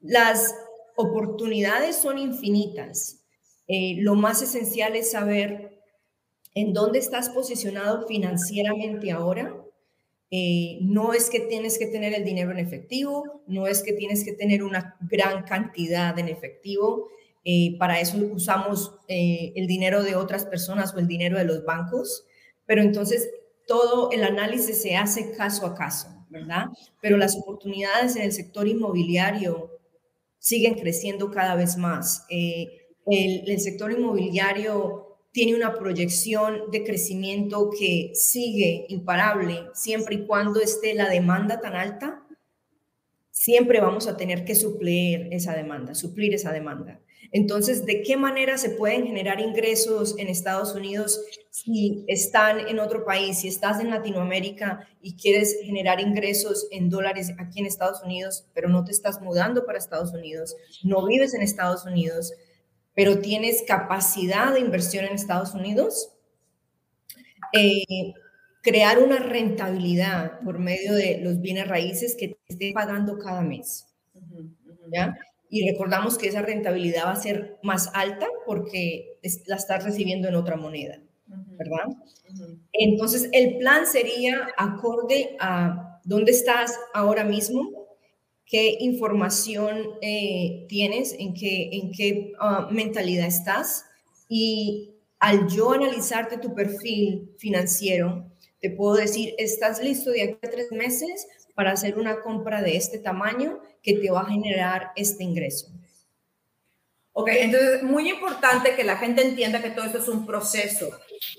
[0.00, 0.54] las
[0.96, 3.24] oportunidades son infinitas.
[3.66, 5.73] Eh, lo más esencial es saber
[6.54, 9.54] en dónde estás posicionado financieramente ahora
[10.36, 14.24] eh, no es que tienes que tener el dinero en efectivo, no es que tienes
[14.24, 17.08] que tener una gran cantidad en efectivo.
[17.44, 21.64] Eh, para eso usamos eh, el dinero de otras personas o el dinero de los
[21.64, 22.24] bancos,
[22.66, 23.30] pero entonces
[23.68, 26.66] todo el análisis se hace caso a caso, ¿verdad?
[27.00, 29.70] Pero las oportunidades en el sector inmobiliario
[30.40, 32.26] siguen creciendo cada vez más.
[32.28, 32.70] el,
[33.06, 35.03] el sector inmobiliario
[35.34, 41.74] tiene una proyección de crecimiento que sigue imparable siempre y cuando esté la demanda tan
[41.74, 42.22] alta,
[43.32, 47.00] siempre vamos a tener que suplir esa demanda, suplir esa demanda.
[47.32, 51.20] Entonces, ¿de qué manera se pueden generar ingresos en Estados Unidos
[51.50, 57.32] si están en otro país, si estás en Latinoamérica y quieres generar ingresos en dólares
[57.38, 61.42] aquí en Estados Unidos, pero no te estás mudando para Estados Unidos, no vives en
[61.42, 62.32] Estados Unidos?
[62.94, 66.12] Pero tienes capacidad de inversión en Estados Unidos,
[67.52, 68.14] eh,
[68.62, 73.86] crear una rentabilidad por medio de los bienes raíces que te esté pagando cada mes.
[74.92, 75.16] ¿ya?
[75.50, 80.34] Y recordamos que esa rentabilidad va a ser más alta porque la estás recibiendo en
[80.34, 81.94] otra moneda, ¿verdad?
[82.72, 87.83] Entonces, el plan sería acorde a dónde estás ahora mismo,
[88.46, 93.84] qué información eh, tienes, en qué, en qué ah, mentalidad estás.
[94.28, 98.30] Y al yo analizarte tu perfil financiero,
[98.60, 102.76] te puedo decir, estás listo de aquí a tres meses para hacer una compra de
[102.76, 105.68] este tamaño que te va a generar este ingreso.
[107.12, 110.90] Ok, entonces muy importante que la gente entienda que todo esto es un proceso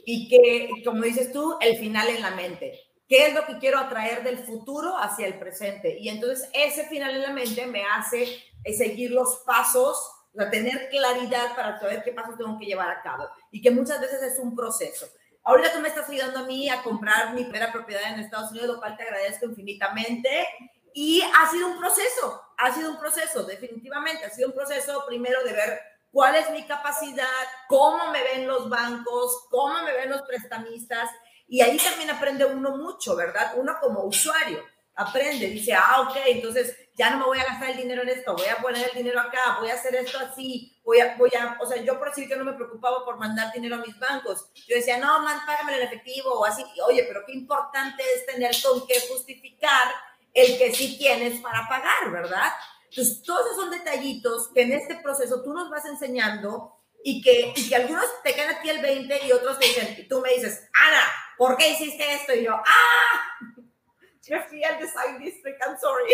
[0.06, 3.80] y que, como dices tú, el final en la mente qué es lo que quiero
[3.80, 5.98] atraer del futuro hacia el presente.
[6.00, 10.90] Y entonces ese final en la mente me hace eh, seguir los pasos, o tener
[10.90, 13.30] claridad para saber qué pasos tengo que llevar a cabo.
[13.52, 15.08] Y que muchas veces es un proceso.
[15.44, 18.70] Ahorita tú me estás ayudando a mí a comprar mi primera propiedad en Estados Unidos,
[18.70, 20.48] lo cual te agradezco infinitamente.
[20.94, 25.44] Y ha sido un proceso, ha sido un proceso, definitivamente, ha sido un proceso primero
[25.44, 25.80] de ver
[26.12, 27.26] cuál es mi capacidad,
[27.68, 31.10] cómo me ven los bancos, cómo me ven los prestamistas.
[31.48, 33.54] Y ahí también aprende uno mucho, ¿verdad?
[33.58, 34.64] Uno como usuario
[34.96, 38.34] aprende, dice, ah, ok, entonces ya no me voy a gastar el dinero en esto,
[38.34, 41.58] voy a poner el dinero acá, voy a hacer esto así, voy a, voy a,
[41.62, 44.50] o sea, yo por decir que no me preocupaba por mandar dinero a mis bancos.
[44.68, 46.64] Yo decía, no, man, págame en efectivo o así.
[46.88, 49.94] Oye, pero qué importante es tener con qué justificar
[50.34, 52.54] el que sí tienes para pagar, ¿verdad?
[52.90, 57.54] Entonces, todos esos son detallitos que en este proceso tú nos vas enseñando y que,
[57.56, 60.30] y que algunos te quedan aquí el 20 y otros te dicen, y tú me
[60.34, 61.04] dices, Ana,
[61.38, 62.34] ¿por qué hiciste esto?
[62.34, 63.52] Y yo, ¡ah!
[64.24, 66.14] Jeffrey al Design District, I'm sorry.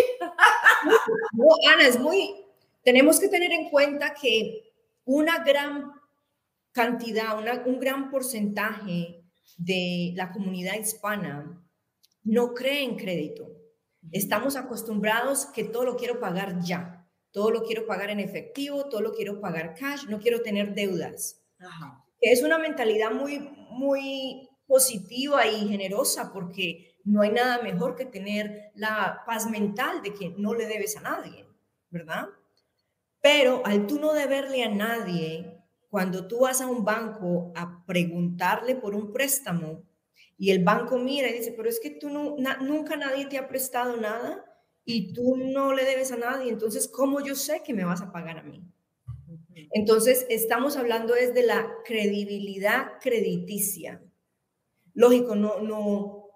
[1.33, 2.45] No, Ana, es muy,
[2.83, 4.73] tenemos que tener en cuenta que
[5.05, 5.93] una gran
[6.71, 9.23] cantidad, un gran porcentaje
[9.57, 11.61] de la comunidad hispana
[12.23, 13.47] no cree en crédito.
[14.11, 19.01] Estamos acostumbrados que todo lo quiero pagar ya, todo lo quiero pagar en efectivo, todo
[19.01, 21.41] lo quiero pagar cash, no quiero tener deudas.
[22.19, 28.71] Es una mentalidad muy, muy positiva y generosa porque no hay nada mejor que tener
[28.73, 31.45] la paz mental de que no le debes a nadie,
[31.89, 32.29] ¿verdad?
[33.21, 35.57] Pero al tú no deberle a nadie,
[35.89, 39.83] cuando tú vas a un banco a preguntarle por un préstamo
[40.37, 43.49] y el banco mira y dice, pero es que tú no, nunca nadie te ha
[43.49, 44.45] prestado nada
[44.85, 48.13] y tú no le debes a nadie, entonces, ¿cómo yo sé que me vas a
[48.13, 48.63] pagar a mí?
[49.73, 54.01] Entonces, estamos hablando es de la credibilidad crediticia.
[54.93, 56.27] Lógico, no, no,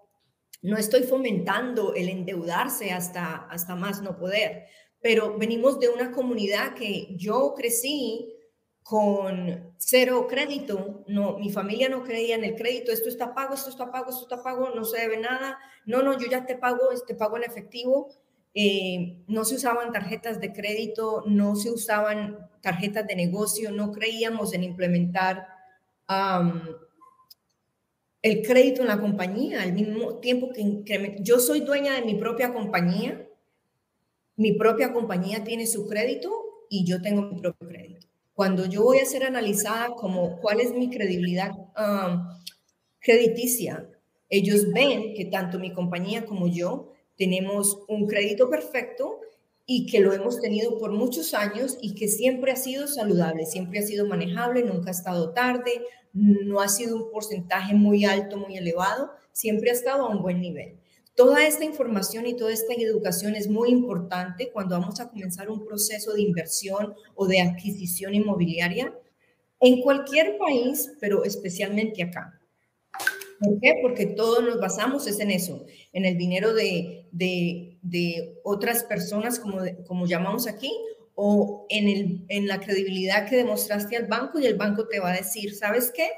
[0.61, 4.65] no estoy fomentando el endeudarse hasta, hasta más no poder,
[5.01, 8.35] pero venimos de una comunidad que yo crecí
[8.81, 13.69] con cero crédito, no, mi familia no creía en el crédito, esto está pago, esto
[13.69, 16.89] está pago, esto está pago, no se debe nada, no, no, yo ya te pago,
[17.07, 18.09] te pago en efectivo,
[18.53, 24.53] eh, no se usaban tarjetas de crédito, no se usaban tarjetas de negocio, no creíamos
[24.53, 25.47] en implementar
[28.25, 32.51] el crédito en la compañía, al mismo tiempo que yo soy dueña de mi propia
[32.51, 33.23] compañía,
[34.35, 36.31] mi propia compañía tiene su crédito
[36.67, 38.07] y yo tengo mi propio crédito.
[38.33, 42.27] Cuando yo voy a ser analizada como cuál es mi credibilidad um,
[42.97, 43.87] crediticia,
[44.27, 49.19] ellos ven que tanto mi compañía como yo tenemos un crédito perfecto
[49.67, 53.77] y que lo hemos tenido por muchos años y que siempre ha sido saludable, siempre
[53.77, 55.83] ha sido manejable, nunca ha estado tarde,
[56.15, 60.41] no ha sido un porcentaje muy alto, muy elevado, siempre ha estado a un buen
[60.41, 60.79] nivel.
[61.13, 65.65] Toda esta información y toda esta educación es muy importante cuando vamos a comenzar un
[65.65, 68.93] proceso de inversión o de adquisición inmobiliaria
[69.59, 72.39] en cualquier país, pero especialmente acá.
[73.39, 73.73] ¿Por qué?
[73.81, 79.59] Porque todos nos basamos es en eso, en el dinero de, de, otras personas, como,
[79.85, 80.71] como llamamos aquí,
[81.15, 85.11] o en, el, en la credibilidad que demostraste al banco y el banco te va
[85.11, 86.09] a decir, ¿sabes qué?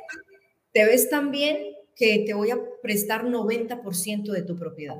[0.73, 1.57] Te ves tan bien
[1.95, 4.97] que te voy a prestar 90% de tu propiedad.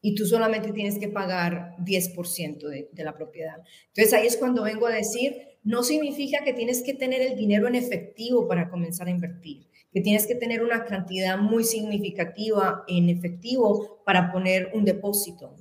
[0.00, 3.56] Y tú solamente tienes que pagar 10% de, de la propiedad.
[3.88, 7.68] Entonces ahí es cuando vengo a decir, no significa que tienes que tener el dinero
[7.68, 13.08] en efectivo para comenzar a invertir, que tienes que tener una cantidad muy significativa en
[13.08, 15.54] efectivo para poner un depósito.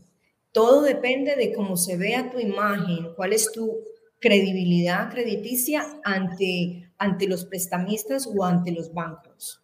[0.51, 3.83] Todo depende de cómo se vea tu imagen, cuál es tu
[4.19, 9.61] credibilidad crediticia ante, ante los prestamistas o ante los bancos.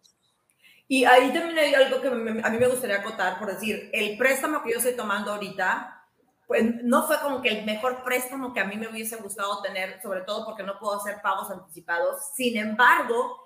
[0.88, 4.62] Y ahí también hay algo que a mí me gustaría acotar, por decir, el préstamo
[4.62, 6.02] que yo estoy tomando ahorita,
[6.46, 10.00] pues no fue como que el mejor préstamo que a mí me hubiese gustado tener,
[10.00, 12.16] sobre todo porque no puedo hacer pagos anticipados.
[12.34, 13.36] Sin embargo,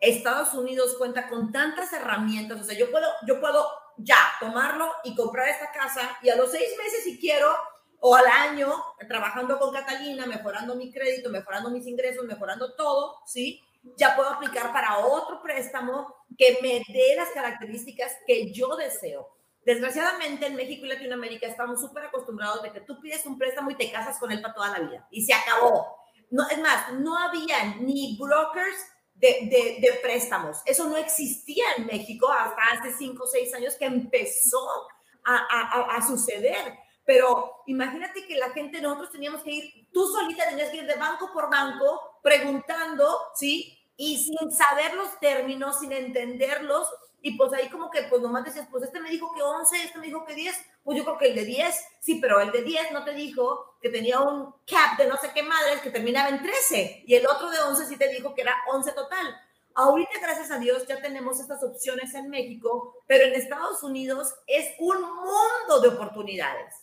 [0.00, 3.64] Estados Unidos cuenta con tantas herramientas, o sea, yo puedo, yo puedo
[3.98, 7.54] ya, tomarlo y comprar esta casa y a los seis meses si quiero
[8.00, 8.72] o al año
[9.08, 13.62] trabajando con Catalina, mejorando mi crédito, mejorando mis ingresos, mejorando todo, ¿sí?
[13.96, 19.28] Ya puedo aplicar para otro préstamo que me dé las características que yo deseo.
[19.64, 23.74] Desgraciadamente en México y Latinoamérica estamos súper acostumbrados de que tú pides un préstamo y
[23.74, 25.98] te casas con él para toda la vida y se acabó.
[26.30, 28.76] No, es más, no había ni brokers
[29.20, 30.58] de, de, préstamos.
[30.64, 34.64] Eso no existía en México hasta hace cinco o seis años que empezó
[35.24, 36.78] a, a, a, suceder.
[37.04, 40.94] Pero imagínate que la gente, nosotros teníamos que ir, tú solita tenías que ir de
[40.94, 43.76] banco por banco preguntando, ¿sí?
[43.96, 46.86] Y sin saber los términos, sin entenderlos,
[47.20, 49.98] y pues ahí como que pues nomás decías, pues este me dijo que 11, este
[49.98, 50.54] me dijo que 10,
[50.84, 53.76] pues yo creo que el de 10, sí, pero el de 10 no te dijo
[53.80, 57.26] que tenía un cap de no sé qué madres que terminaba en 13 y el
[57.26, 59.26] otro de 11 sí te dijo que era 11 total.
[59.74, 64.74] Ahorita, gracias a Dios, ya tenemos estas opciones en México, pero en Estados Unidos es
[64.80, 66.74] un mundo de oportunidades.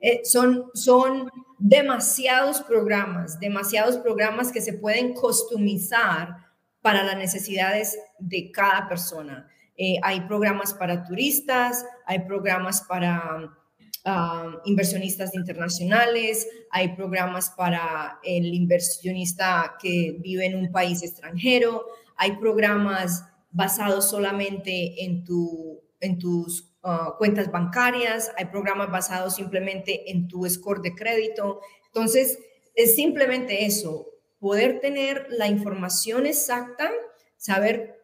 [0.00, 6.36] Eh, son, son demasiados programas, demasiados programas que se pueden customizar
[6.82, 9.48] para las necesidades de cada persona.
[9.80, 13.56] Eh, hay programas para turistas, hay programas para
[14.04, 22.32] um, inversionistas internacionales, hay programas para el inversionista que vive en un país extranjero, hay
[22.38, 30.26] programas basados solamente en, tu, en tus uh, cuentas bancarias, hay programas basados simplemente en
[30.26, 31.60] tu score de crédito.
[31.86, 32.36] Entonces,
[32.74, 34.08] es simplemente eso,
[34.40, 36.90] poder tener la información exacta,
[37.36, 37.97] saber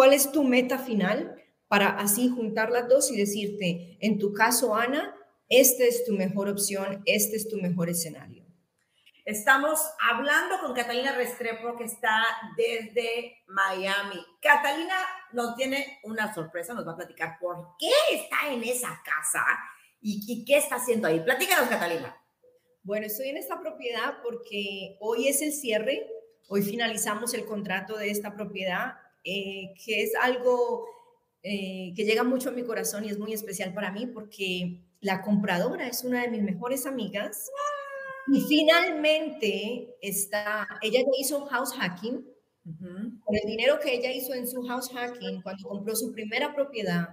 [0.00, 1.36] ¿Cuál es tu meta final?
[1.68, 5.14] Para así juntar las dos y decirte, en tu caso, Ana,
[5.46, 8.46] esta es tu mejor opción, este es tu mejor escenario.
[9.26, 9.78] Estamos
[10.10, 12.24] hablando con Catalina Restrepo, que está
[12.56, 14.24] desde Miami.
[14.40, 14.94] Catalina
[15.32, 19.44] nos tiene una sorpresa, nos va a platicar por qué está en esa casa
[20.00, 21.20] y, y qué está haciendo ahí.
[21.20, 22.16] Platícanos, Catalina.
[22.82, 26.08] Bueno, estoy en esta propiedad porque hoy es el cierre,
[26.48, 28.94] hoy finalizamos el contrato de esta propiedad
[29.24, 30.86] eh, que es algo
[31.42, 35.22] eh, que llega mucho a mi corazón y es muy especial para mí porque la
[35.22, 37.50] compradora es una de mis mejores amigas
[38.32, 42.26] y finalmente está, ella ya hizo house hacking.
[42.62, 47.08] Con el dinero que ella hizo en su house hacking, cuando compró su primera propiedad,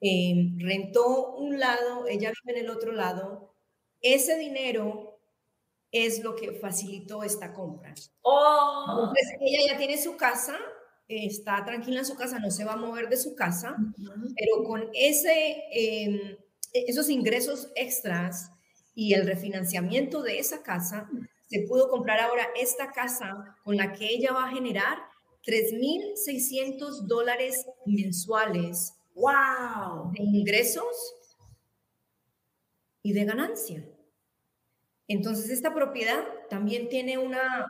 [0.00, 3.52] eh, rentó un lado, ella vive en el otro lado.
[4.00, 5.18] Ese dinero
[5.90, 7.92] es lo que facilitó esta compra.
[8.22, 8.84] Oh.
[8.88, 10.56] Entonces, ella ya tiene su casa,
[11.08, 14.88] está tranquila en su casa, no se va a mover de su casa, pero con
[14.92, 16.36] ese, em,
[16.72, 18.50] e-, esos ingresos extras
[18.94, 21.08] y el refinanciamiento de esa casa,
[21.48, 24.98] se pudo comprar ahora esta casa con la que ella va a generar
[25.44, 28.94] 3.600 dólares mensuales.
[29.14, 30.12] ¡Wow!
[30.12, 31.14] De ingresos
[33.02, 33.88] y de ganancia.
[35.06, 37.68] Entonces, esta propiedad también tiene una,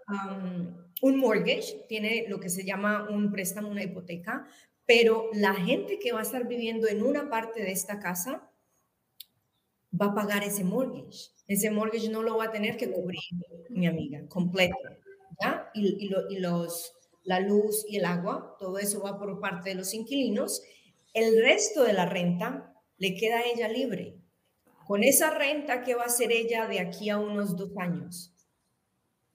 [1.02, 4.46] un mortgage, tiene lo que se llama un préstamo, una hipoteca,
[4.86, 8.50] pero la gente que va a estar viviendo en una parte de esta casa
[10.00, 11.30] va a pagar ese mortgage.
[11.46, 13.20] Ese mortgage no lo va a tener que cubrir,
[13.68, 14.76] mi amiga, completo.
[15.40, 15.70] ¿ya?
[15.74, 16.92] Y, los,
[17.24, 20.62] la luz y el agua, todo eso va por parte de los inquilinos.
[21.12, 24.16] El resto de la renta le queda a ella libre.
[24.86, 28.32] Con esa renta, ¿qué va a hacer ella de aquí a unos dos años?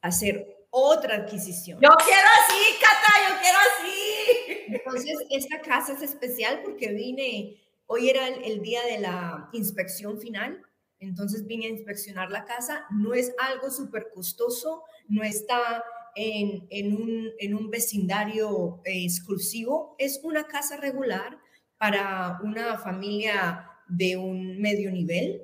[0.01, 1.79] Hacer otra adquisición.
[1.81, 4.73] Yo quiero así, Cata, yo quiero así.
[4.73, 10.63] Entonces, esta casa es especial porque vine, hoy era el, día de la inspección final,
[10.99, 12.85] entonces vine a inspeccionar la casa.
[12.89, 15.83] No es algo súper costoso, no está
[16.15, 21.37] en, en, un, en un vecindario eh, exclusivo, es una casa regular
[21.77, 25.41] para una familia de un medio nivel,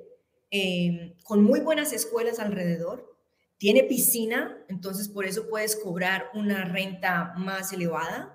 [0.50, 3.07] eh, con muy buenas escuelas alrededor
[3.58, 8.34] tiene piscina, entonces por eso puedes cobrar una renta más elevada.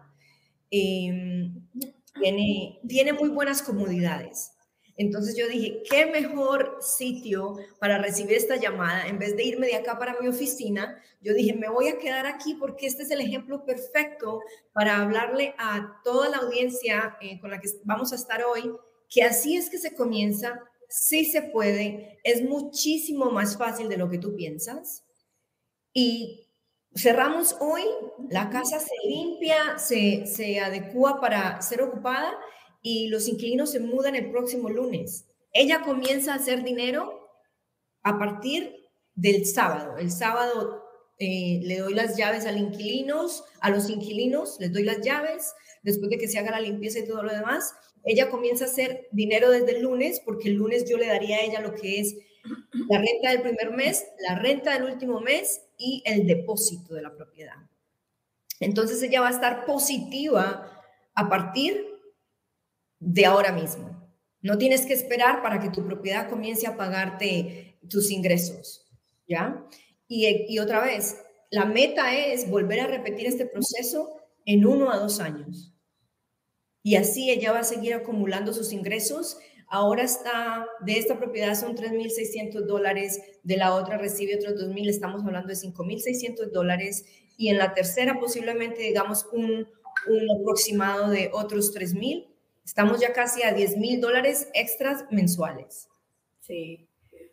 [0.70, 1.68] Em,
[2.22, 4.52] tiene, tiene muy buenas comodidades.
[4.96, 9.08] Entonces yo dije, qué mejor sitio para recibir esta llamada.
[9.08, 12.28] En vez de irme de acá para mi oficina, yo dije, me voy a quedar
[12.28, 17.50] aquí porque este es el ejemplo perfecto para hablarle a toda la audiencia eh, con
[17.50, 18.72] la que vamos a estar hoy,
[19.10, 20.60] que así es que se comienza,
[20.90, 25.03] sí se puede, es muchísimo más fácil de lo que tú piensas.
[25.94, 26.48] Y
[26.96, 27.84] cerramos hoy,
[28.30, 32.34] la casa se limpia, se, se adecua para ser ocupada
[32.82, 35.26] y los inquilinos se mudan el próximo lunes.
[35.54, 37.30] Ella comienza a hacer dinero
[38.04, 38.76] a partir
[39.16, 39.98] del sábado.
[39.98, 40.84] El sábado
[41.20, 46.10] eh, le doy las llaves al inquilinos, a los inquilinos, les doy las llaves, después
[46.10, 47.74] de que se haga la limpieza y todo lo demás.
[48.04, 51.42] Ella comienza a hacer dinero desde el lunes, porque el lunes yo le daría a
[51.42, 52.16] ella lo que es
[52.90, 57.16] la renta del primer mes, la renta del último mes y el depósito de la
[57.16, 57.56] propiedad.
[58.60, 60.82] Entonces ella va a estar positiva
[61.16, 61.86] a partir
[63.00, 63.94] de ahora mismo.
[64.42, 68.86] No tienes que esperar para que tu propiedad comience a pagarte tus ingresos,
[69.28, 69.66] ¿ya?
[70.08, 71.18] Y, otra vez,
[71.50, 75.74] la meta es volver a repetir este proceso en uno a dos años.
[76.84, 79.38] Y así ella va a seguir acumulando sus ingresos
[79.74, 85.24] Ahora está, de esta propiedad son 3.600 dólares, de la otra recibe otros 2.000, estamos
[85.26, 87.06] hablando de 5.600 dólares
[87.38, 89.68] y en la tercera posiblemente digamos un,
[90.06, 92.32] un aproximado de otros 3.000.
[92.64, 95.90] Estamos ya casi a 10.000 dólares extras mensuales.
[96.42, 96.88] Sí.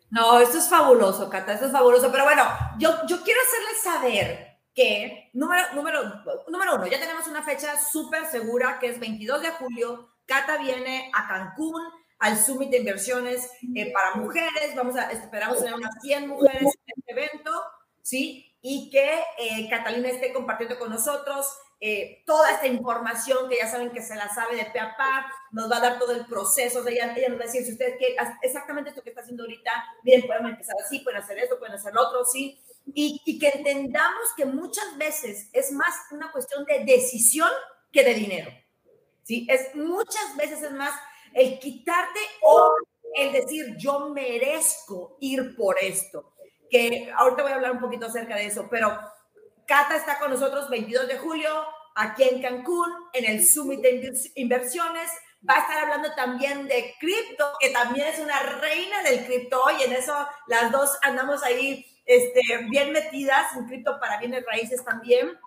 [0.09, 2.11] No, esto es fabuloso, Cata, esto es fabuloso.
[2.11, 2.41] Pero bueno,
[2.79, 6.01] yo, yo quiero hacerles saber que, número, número,
[6.47, 10.09] número uno, ya tenemos una fecha súper segura que es 22 de julio.
[10.25, 14.75] Cata viene a Cancún al Summit de Inversiones eh, para Mujeres.
[14.75, 17.51] Vamos a, esperamos tener unas 100 mujeres en este evento,
[18.01, 18.55] ¿sí?
[18.61, 21.47] Y que eh, Catalina esté compartiendo con nosotros
[21.79, 25.25] eh, toda esta información que ya saben que se la sabe de pe a pa,
[25.51, 27.71] nos va a dar todo el proceso, de ella, ella nos va a decir, si
[27.71, 29.71] ustedes quieren, exactamente esto que está haciendo ahorita,
[30.03, 32.61] bien, pueden empezar así, pueden hacer esto, pueden hacer lo otro, sí,
[32.93, 37.49] y, y que entendamos que muchas veces es más una cuestión de decisión
[37.91, 38.51] que de dinero,
[39.23, 39.47] ¿sí?
[39.49, 40.93] Es muchas veces es más
[41.33, 42.73] el quitarte o
[43.15, 46.33] el decir, yo merezco ir por esto,
[46.69, 48.97] que ahorita voy a hablar un poquito acerca de eso, pero
[49.67, 51.49] Cata está con nosotros 22 de julio
[51.95, 55.09] aquí en Cancún, en el Summit de Inversiones.
[55.47, 59.83] Va a estar hablando también de cripto, que también es una reina del cripto y
[59.83, 60.13] en eso
[60.47, 65.39] las dos andamos ahí este, bien metidas en cripto para bienes raíces también.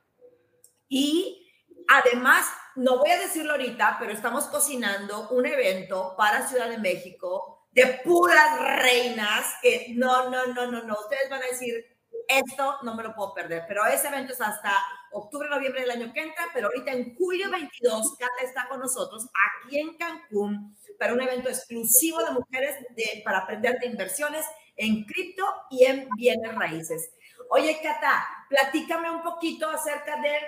[0.89, 1.53] Y
[1.89, 7.68] además, no voy a decirlo ahorita, pero estamos cocinando un evento para Ciudad de México
[7.72, 10.94] de puras reinas que no, no, no, no, no.
[10.94, 11.84] Ustedes van a decir,
[12.28, 13.64] esto no me lo puedo perder.
[13.66, 14.72] Pero ese evento es hasta
[15.12, 19.26] octubre, noviembre del año que entra, pero ahorita en julio 22, Cata está con nosotros
[19.46, 24.44] aquí en Cancún para un evento exclusivo de mujeres de, para aprender de inversiones
[24.76, 27.10] en cripto y en bienes raíces.
[27.50, 30.38] Oye, Cata, platícame un poquito acerca de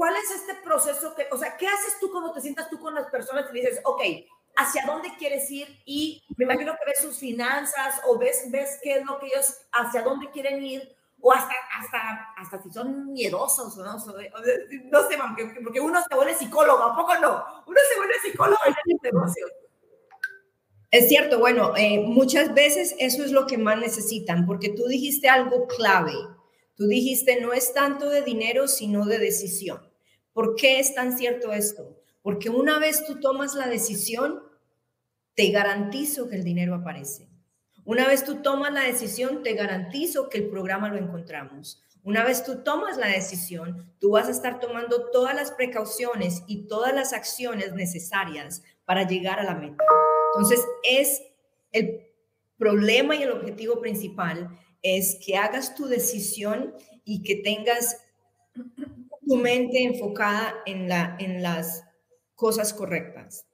[0.00, 2.94] cuál es este proceso que, o sea, ¿qué haces tú cuando te sientas tú con
[2.94, 4.00] las personas y dices, ok,
[4.56, 8.94] hacia dónde quieres ir y me imagino que ves sus finanzas o ves, ves qué
[8.94, 13.76] es lo que ellos, hacia dónde quieren ir o hasta, hasta, hasta si son miedosos,
[13.76, 13.92] ¿no?
[13.92, 17.44] no sé, porque, porque uno se vuelve psicólogo, ¿a poco no?
[17.66, 19.46] Uno se vuelve psicólogo en el negocio.
[20.90, 25.28] Es cierto, bueno, eh, muchas veces eso es lo que más necesitan, porque tú dijiste
[25.28, 26.14] algo clave.
[26.74, 29.89] Tú dijiste, no es tanto de dinero, sino de decisión.
[30.40, 32.00] ¿Por qué es tan cierto esto?
[32.22, 34.42] Porque una vez tú tomas la decisión,
[35.34, 37.28] te garantizo que el dinero aparece.
[37.84, 41.82] Una vez tú tomas la decisión, te garantizo que el programa lo encontramos.
[42.04, 46.66] Una vez tú tomas la decisión, tú vas a estar tomando todas las precauciones y
[46.68, 49.84] todas las acciones necesarias para llegar a la meta.
[50.32, 51.22] Entonces, es
[51.70, 52.00] el
[52.56, 54.48] problema y el objetivo principal
[54.80, 56.74] es que hagas tu decisión
[57.04, 57.98] y que tengas
[59.30, 61.84] tu mente enfocada en, la, en las
[62.34, 63.46] cosas correctas.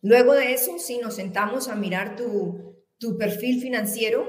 [0.00, 4.26] Luego de eso, si nos sentamos a mirar tu, tu perfil financiero,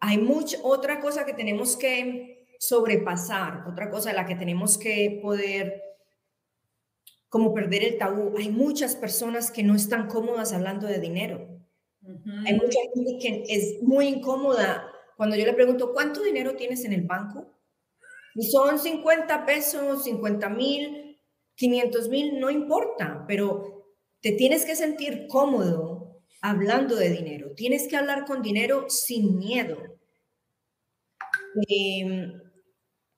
[0.00, 5.20] hay mucha otra cosa que tenemos que sobrepasar, otra cosa a la que tenemos que
[5.22, 5.80] poder
[7.28, 8.36] como perder el tabú.
[8.36, 11.46] Hay muchas personas que no están cómodas hablando de dinero.
[12.46, 16.94] Hay mucha gente que es muy incómoda cuando yo le pregunto, ¿cuánto dinero tienes en
[16.94, 17.57] el banco?
[18.38, 21.18] Y son 50 pesos, 50 mil,
[21.56, 23.84] 500 mil, no importa, pero
[24.20, 27.50] te tienes que sentir cómodo hablando de dinero.
[27.56, 29.76] Tienes que hablar con dinero sin miedo.
[31.68, 32.32] Em,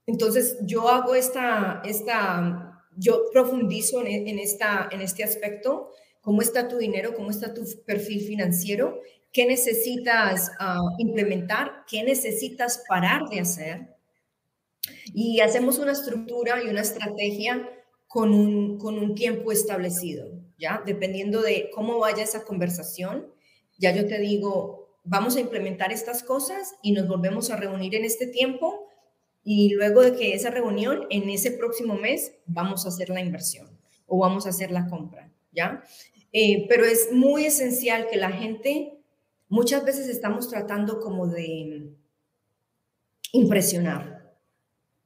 [0.07, 5.91] entonces, yo hago esta, esta yo profundizo en, esta, en este aspecto.
[6.23, 7.13] ¿Cómo está tu dinero?
[7.15, 9.03] ¿Cómo está tu perfil financiero?
[9.35, 11.85] ¿Qué necesitas ah, implementar?
[11.87, 14.00] ¿Qué necesitas parar de hacer?
[15.15, 17.69] Y hacemos una estructura y una estrategia
[18.07, 20.27] con un, con un tiempo establecido.
[20.59, 20.83] ¿ya?
[20.85, 23.27] Dependiendo de cómo vaya esa conversación,
[23.79, 28.05] ya yo te digo, vamos a implementar estas cosas y nos volvemos a reunir en
[28.05, 28.87] este tiempo
[29.43, 33.69] y luego de que esa reunión, en ese próximo mes, vamos a hacer la inversión
[34.07, 35.83] o vamos a hacer la compra, ¿ya?
[36.33, 38.99] Eh, pero es muy esencial que la gente,
[39.49, 41.91] muchas veces estamos tratando como de
[43.33, 44.20] impresionar,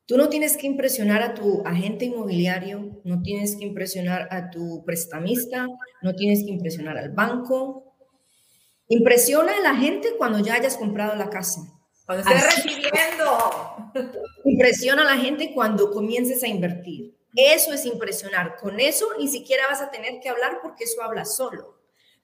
[0.06, 4.84] Tú no tienes que impresionar a tu agente inmobiliario, no tienes que impresionar a tu
[4.84, 5.66] prestamista,
[6.02, 7.96] no tienes que impresionar al banco.
[8.88, 11.60] Impresiona a la gente cuando ya hayas comprado la casa.
[12.04, 14.18] Cuando estés recibiendo.
[14.44, 17.16] Impresiona a la gente cuando comiences a invertir.
[17.34, 18.56] Eso es impresionar.
[18.56, 21.80] Con eso ni siquiera vas a tener que hablar porque eso habla solo.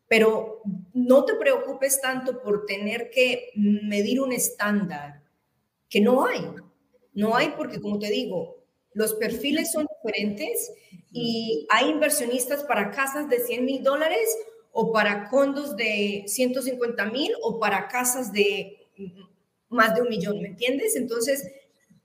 [0.07, 0.61] Pero
[0.93, 5.23] no te preocupes tanto por tener que medir un estándar
[5.89, 6.47] que no hay.
[7.13, 8.61] No hay porque, como te digo,
[8.93, 10.73] los perfiles son diferentes
[11.13, 14.29] y hay inversionistas para casas de 100 mil dólares
[14.73, 18.77] o para condos de 150 mil o para casas de
[19.69, 20.97] más de un millón, ¿me entiendes?
[20.97, 21.49] Entonces,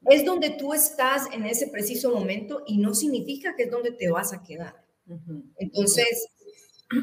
[0.06, 4.10] es donde tú estás en ese preciso momento y no significa que es donde te
[4.10, 4.76] vas a quedar.
[5.58, 6.28] Entonces,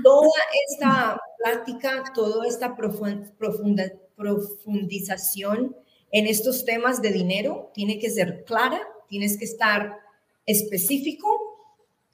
[0.02, 0.30] toda
[0.68, 5.76] esta plática, toda esta profundización
[6.12, 9.98] en estos temas de dinero tiene que ser clara, tienes que estar
[10.46, 11.28] específico,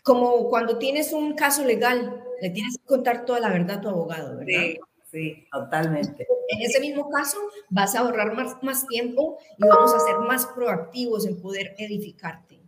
[0.03, 3.89] como cuando tienes un caso legal, le tienes que contar toda la verdad a tu
[3.89, 4.47] abogado, ¿verdad?
[4.47, 4.79] Sí,
[5.11, 6.27] sí, totalmente.
[6.49, 7.39] En ese mismo caso,
[7.69, 12.59] vas a ahorrar más, más tiempo y vamos a ser más proactivos en poder edificarte.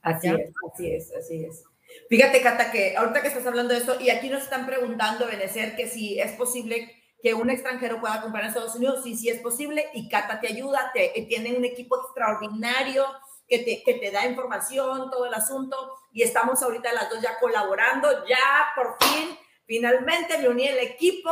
[0.00, 1.64] Así es, así es, así es.
[2.08, 5.76] Fíjate, Cata, que ahorita que estás hablando de esto, y aquí nos están preguntando, Benecer,
[5.76, 6.90] que si es posible
[7.22, 10.48] que un extranjero pueda comprar en Estados Unidos, sí, sí es posible, y Cata te
[10.48, 13.04] ayuda, te, eh, tienen un equipo extraordinario
[13.48, 15.76] que te, que te da información, todo el asunto,
[16.12, 18.38] y estamos ahorita las dos ya colaborando, ya
[18.76, 21.30] por fin, finalmente me uní al equipo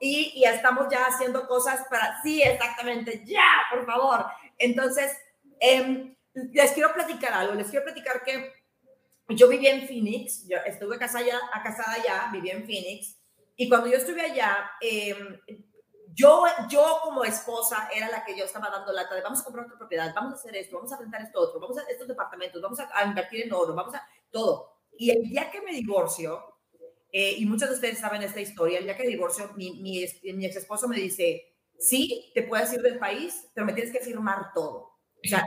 [0.00, 4.26] y, ya estamos ya haciendo cosas para, sí, exactamente, ya, por favor.
[4.58, 5.12] Entonces,
[5.60, 6.14] em,
[6.52, 8.52] les quiero platicar algo, les quiero platicar que
[9.28, 11.24] yo vivía en Phoenix, yo estuve casada,
[11.62, 13.17] casada allá, viví en Phoenix,
[13.60, 15.36] y cuando yo estuve allá, em,
[16.14, 19.66] yo, yo como esposa era la que yo estaba dando lata de vamos a comprar
[19.66, 22.62] otra propiedad, vamos a hacer esto, vamos a rentar esto otro, vamos a estos departamentos,
[22.62, 24.78] vamos a, invertir en oro, vamos a todo.
[24.96, 26.40] Y el día que me divorcio,
[27.10, 30.46] eh, y muchos de ustedes saben esta historia, el día que divorcio, mi, mi, mi
[30.46, 34.52] ex esposo me dice, sí, te puedes ir del país, pero me tienes que firmar
[34.54, 34.76] todo.
[35.24, 35.44] O sea,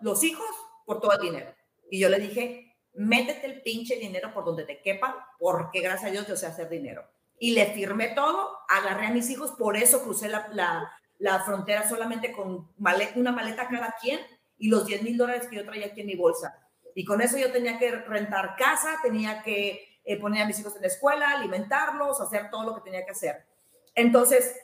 [0.00, 0.50] los hijos
[0.84, 1.54] por todo el dinero.
[1.88, 6.12] Y yo le dije, métete el pinche dinero por donde te quepa, porque gracias a
[6.12, 7.13] Dios yo sé hacer dinero.
[7.44, 10.48] Y le firmé todo, agarré a mis hijos, por eso crucé la,
[11.18, 14.18] la, frontera solamente con una maleta cada quien
[14.56, 16.58] y los 10 mil dólares que yo traía aquí en mi bolsa.
[16.94, 20.74] Y con eso yo tenía que rentar casa, tenía que eh, poner a mis hijos
[20.76, 23.44] en la escuela, alimentarlos, hacer todo lo que tenía que hacer.
[23.94, 24.56] Entonces,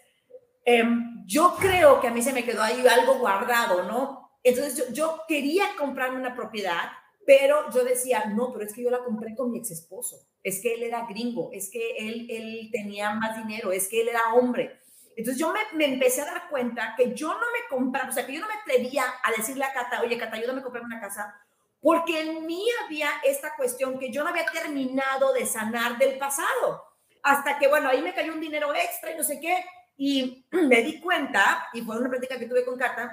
[0.65, 4.39] em, yo creo que a mí se me quedó ahí algo guardado, ¿no?
[4.43, 6.93] Entonces yo, yo quería comprarme una propiedad
[7.27, 10.61] pero yo decía, no, pero es que yo la compré con mi ex esposo, es
[10.63, 14.35] que él era gringo, es que él, él tenía más dinero, es que él era
[14.35, 14.81] hombre.
[15.17, 18.27] Entonces yo me, me, empecé a dar cuenta que yo no me compraba, o sea,
[18.27, 21.01] que yo no me atrevía a decirle a Cata, oye, Cata, ayúdame a comprar una
[21.01, 21.35] casa,
[21.81, 26.85] porque en mí había esta cuestión que yo no había terminado de sanar del pasado.
[27.23, 29.65] Hasta que, bueno, ahí me cayó un dinero extra y no sé qué,
[29.97, 33.11] y me di cuenta, y fue una práctica que tuve con Cata,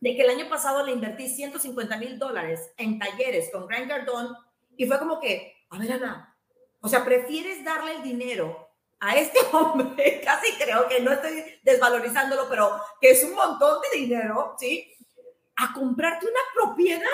[0.00, 4.36] de que el año pasado le invertí 150 mil dólares en talleres con Grant Cardone
[4.76, 6.36] y fue como que, a ver, Ana,
[6.80, 12.48] o sea, prefieres darle el dinero a este hombre, casi creo que no estoy desvalorizándolo,
[12.48, 14.90] pero que es un montón de dinero, ¿sí?
[15.56, 17.08] A comprarte una propiedad.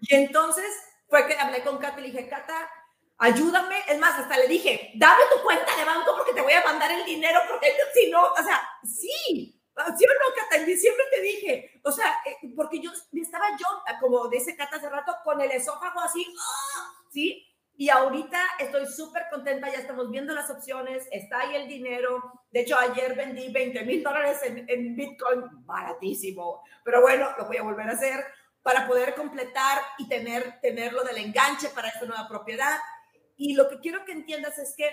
[0.00, 0.64] Y entonces
[1.08, 2.70] fue que hablé con Cata y le dije, Cata,
[3.18, 3.76] ayúdame.
[3.88, 6.90] Es más, hasta le dije, dame tu cuenta de banco porque te voy a mandar
[6.92, 10.56] el dinero, porque si no, o sea, sí, ¿Sí o no, Cata?
[10.56, 14.76] En diciembre te dije, o sea, eh, porque yo estaba yo, ah, como dice Cata
[14.76, 16.92] hace rato, con el esófago así, ¡ah!
[17.12, 17.46] ¿sí?
[17.78, 22.22] Y ahorita estoy súper contenta, ya estamos viendo las opciones, está ahí el dinero.
[22.50, 27.58] De hecho, ayer vendí 20 mil dólares en, en, Bitcoin, baratísimo, pero bueno, lo voy
[27.58, 28.24] a volver a hacer
[28.62, 32.78] para poder completar y tener, tenerlo del enganche para esta nueva propiedad.
[33.36, 34.90] Y lo que quiero que entiendas es que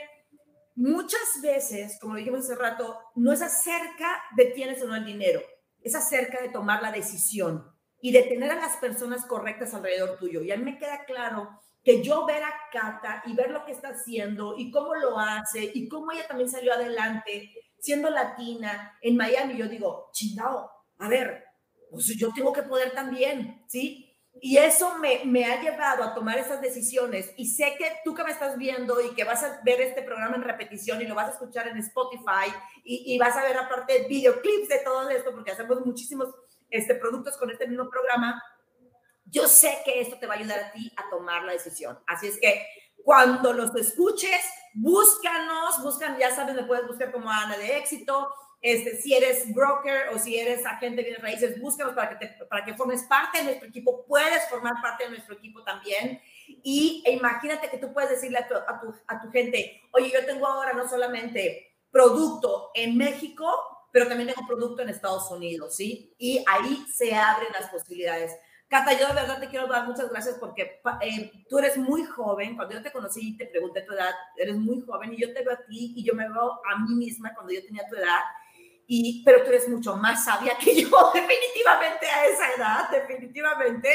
[0.76, 5.42] muchas veces, como dijimos hace rato, no es acerca de tienes o no el dinero,
[5.82, 7.66] es acerca de tomar la decisión
[8.02, 10.42] y de tener a las personas correctas alrededor tuyo.
[10.42, 11.50] Y a mí me queda claro
[11.84, 15.72] que yo ver a Cata y ver lo que está haciendo y cómo lo hace
[15.74, 17.52] y cómo ella también salió adelante
[17.84, 21.44] siendo latina en Miami, yo digo, chingado, a ver,
[21.92, 24.03] pues yo tengo que poder también, ¿sí?
[24.42, 27.32] Y eso me, me, ha llevado a tomar esas decisiones.
[27.38, 30.36] Y sé que tú que me estás viendo y que vas a ver este programa
[30.36, 32.54] en repetición y lo vas a escuchar en Spotify
[32.84, 36.30] y, y vas a ver aparte videoclips de todo esto, porque hacemos muchísimos
[36.74, 38.44] este, productos con este mismo programa,
[39.26, 42.00] yo sé que esto te va a ayudar a ti a tomar la decisión.
[42.08, 42.66] Así es que
[43.04, 44.42] cuando los escuches,
[44.74, 48.28] búscanos, buscan, ya sabes, me puedes buscar como Ana de Éxito,
[48.64, 52.64] este, si eres broker o si eres agente de bienes raíces, búscanos para que, para
[52.64, 54.06] que formes parte de nuestro equipo.
[54.06, 56.22] Puedes formar parte de nuestro equipo también.
[56.48, 60.10] Y e imagínate que tú puedes decirle a tu, a, tu, a tu gente, oye,
[60.10, 63.46] yo tengo ahora no solamente producto en México,
[63.92, 66.16] pero también tengo producto en Estados Unidos, ¿sí?
[66.18, 68.32] Y ahí se abren las posibilidades.
[68.70, 72.56] Cata, yo de verdad te quiero dar muchas gracias porque eh, tú eres muy joven.
[72.56, 75.44] Cuando yo te conocí y te pregunté tu edad, eres muy joven y yo te
[75.44, 78.22] veo a ti y yo me veo a mí misma cuando yo tenía tu edad
[78.88, 83.90] y, pero tú eres mucho más sabia que yo, definitivamente a esa edad, definitivamente.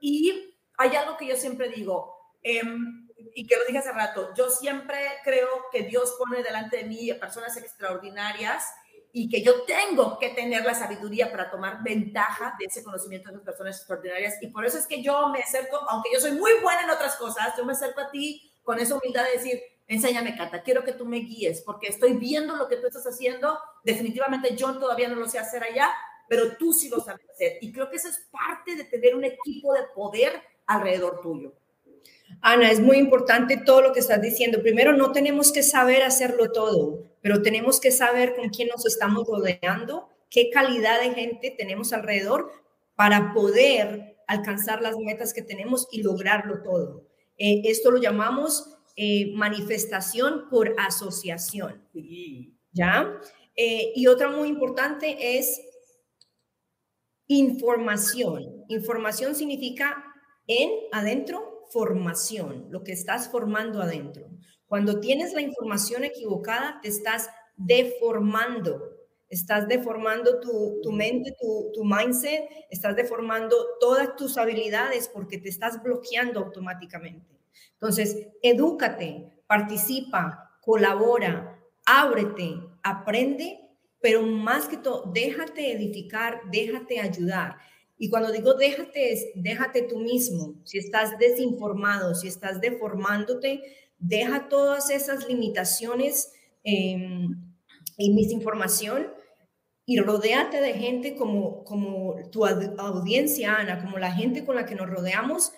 [0.00, 4.48] Y hay algo que yo siempre digo, em, y que lo dije hace rato, yo
[4.50, 8.64] siempre creo que Dios pone delante de mí a personas extraordinarias
[9.12, 13.36] y que yo tengo que tener la sabiduría para tomar ventaja de ese conocimiento de
[13.36, 14.42] esas personas extraordinarias.
[14.42, 17.14] Y por eso es que yo me acerco, aunque yo soy muy buena en otras
[17.16, 20.92] cosas, yo me acerco a ti con esa humildad de decir, enséñame, Cata, quiero que
[20.92, 23.58] tú me guíes, porque estoy viendo lo que tú estás haciendo.
[23.84, 25.90] Definitivamente yo todavía no lo sé hacer allá,
[26.28, 27.58] pero tú sí lo sabes hacer.
[27.60, 30.32] Y creo que eso es parte de tener un equipo de poder
[30.66, 31.52] alrededor tuyo.
[32.40, 34.62] Ana, es muy importante todo lo que estás diciendo.
[34.62, 39.26] Primero, no tenemos que saber hacerlo todo, pero tenemos que saber con quién nos estamos
[39.26, 42.50] rodeando, qué calidad de gente tenemos alrededor
[42.96, 47.04] para poder alcanzar las metas que tenemos y lograrlo todo.
[47.36, 51.82] Eh, esto lo llamamos eh, manifestación por asociación.
[52.72, 53.20] ¿Ya?
[53.56, 55.60] Eh, y otra muy importante es
[57.26, 58.64] información.
[58.68, 60.04] Información significa
[60.46, 64.28] en, adentro, formación, lo que estás formando adentro.
[64.66, 68.90] Cuando tienes la información equivocada, te estás deformando.
[69.28, 75.48] Estás deformando tu, tu mente, tu, tu mindset, estás deformando todas tus habilidades porque te
[75.48, 77.33] estás bloqueando automáticamente.
[77.74, 83.60] Entonces, edúcate, participa, colabora, ábrete, aprende,
[84.00, 87.56] pero más que todo, déjate edificar, déjate ayudar.
[87.96, 90.54] Y cuando digo déjate, déjate tú mismo.
[90.64, 93.62] Si estás desinformado, si estás deformándote,
[93.98, 96.32] deja todas esas limitaciones
[96.64, 97.28] eh,
[97.96, 99.08] y misinformación
[99.86, 104.74] y rodéate de gente como, como tu audiencia, Ana, como la gente con la que
[104.74, 105.52] nos rodeamos,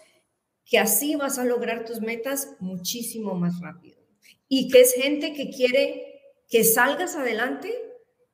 [0.67, 3.97] que así vas a lograr tus metas muchísimo más rápido.
[4.49, 7.73] Y que es gente que quiere que salgas adelante,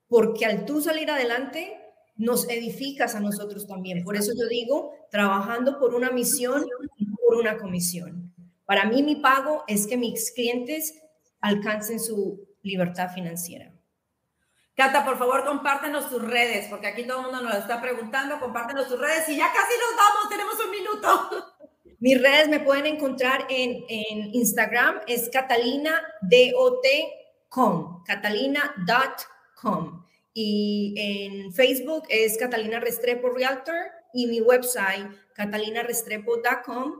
[0.08, 1.78] porque al tú salir adelante,
[2.16, 4.04] nos edificas a nosotros también.
[4.04, 6.66] Por eso yo digo, trabajando por una misión
[7.24, 8.34] por una comisión.
[8.66, 10.94] Para mí mi pago es que mis clientes
[11.40, 13.72] alcancen su libertad financiera.
[14.74, 18.40] Cata, por favor, compártenos tus redes, porque aquí todo el mundo nos está preguntando.
[18.40, 21.51] Compártenos tus redes y ya casi nos vamos, tenemos un minuto.
[22.02, 23.84] Mis redes me pueden encontrar en,
[24.34, 30.04] Instagram, es catalina.dot.com, catalina.com.
[30.34, 33.76] Y en Facebook es Catalina Restrepo Realtor
[34.12, 36.94] y mi website, catalinarestrepo.com.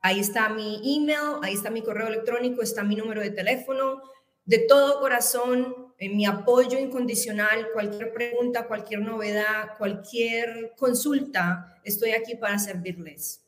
[0.00, 4.00] Ahí está mi email, ahí está mi correo electrónico, está mi número de teléfono.
[4.46, 12.36] De todo corazón, en mi apoyo incondicional, cualquier pregunta, cualquier novedad, cualquier consulta, estoy aquí
[12.36, 13.42] para servirles.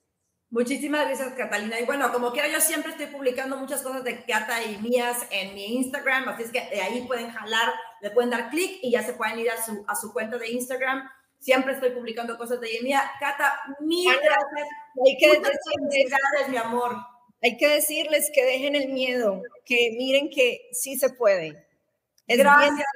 [0.50, 1.78] Muchísimas gracias, Catalina.
[1.78, 5.54] Y bueno, como quiera, yo siempre estoy publicando muchas cosas de Cata y mías en
[5.54, 9.02] mi Instagram, así es que de ahí pueden jalar, le pueden dar clic y ya
[9.02, 11.06] se pueden ir a su, a su cuenta de Instagram.
[11.38, 12.82] Siempre estoy publicando cosas de ella.
[12.82, 14.68] Mía, Cata, mil gracias.
[15.06, 16.96] Hay que decirles, mi amor.
[17.42, 21.66] Hay que decirles que dejen el miedo, que miren que sí se puede.
[22.26, 22.86] gracias.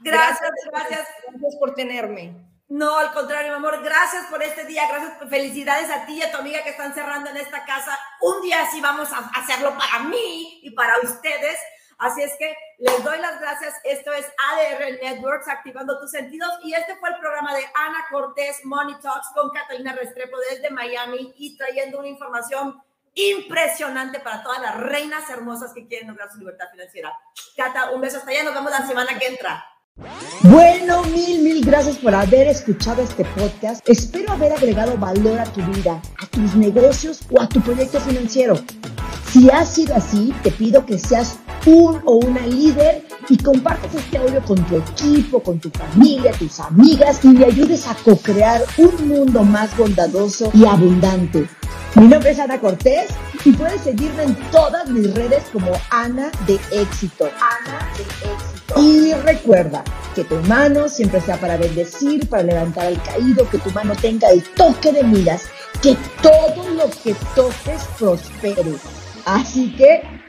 [0.00, 1.08] Gracias, gracias.
[1.28, 2.53] Gracias por tenerme.
[2.74, 6.32] No, al contrario, mi amor, gracias por este día, gracias, felicidades a ti y a
[6.32, 7.96] tu amiga que están cerrando en esta casa.
[8.20, 11.56] Un día así vamos a hacerlo para mí y para ustedes.
[11.98, 13.74] Así es que les doy las gracias.
[13.84, 16.50] Esto es ADR Networks, activando tus sentidos.
[16.64, 21.32] Y este fue el programa de Ana Cortés Money Talks con Catalina Restrepo desde Miami
[21.36, 22.82] y trayendo una información
[23.14, 27.16] impresionante para todas las reinas hermosas que quieren lograr su libertad financiera.
[27.56, 28.42] Cata, un beso hasta allá.
[28.42, 29.64] Nos vemos la semana que entra.
[30.42, 33.88] Bueno, mil, mil gracias por haber escuchado este podcast.
[33.88, 38.56] Espero haber agregado valor a tu vida, a tus negocios o a tu proyecto financiero.
[39.30, 44.18] Si ha sido así, te pido que seas un o una líder y compartas este
[44.18, 49.08] audio con tu equipo, con tu familia, tus amigas y le ayudes a co-crear un
[49.08, 51.48] mundo más bondadoso y abundante.
[51.94, 53.08] Mi nombre es Ana Cortés
[53.44, 57.26] y puedes seguirme en todas mis redes como Ana de Éxito.
[57.40, 58.80] Ana de Éxito.
[58.80, 63.70] Y recuerda que tu mano siempre sea para bendecir, para levantar al caído, que tu
[63.70, 65.44] mano tenga el toque de miras,
[65.82, 68.74] que todo lo que toques prospere.
[69.24, 70.02] Así que,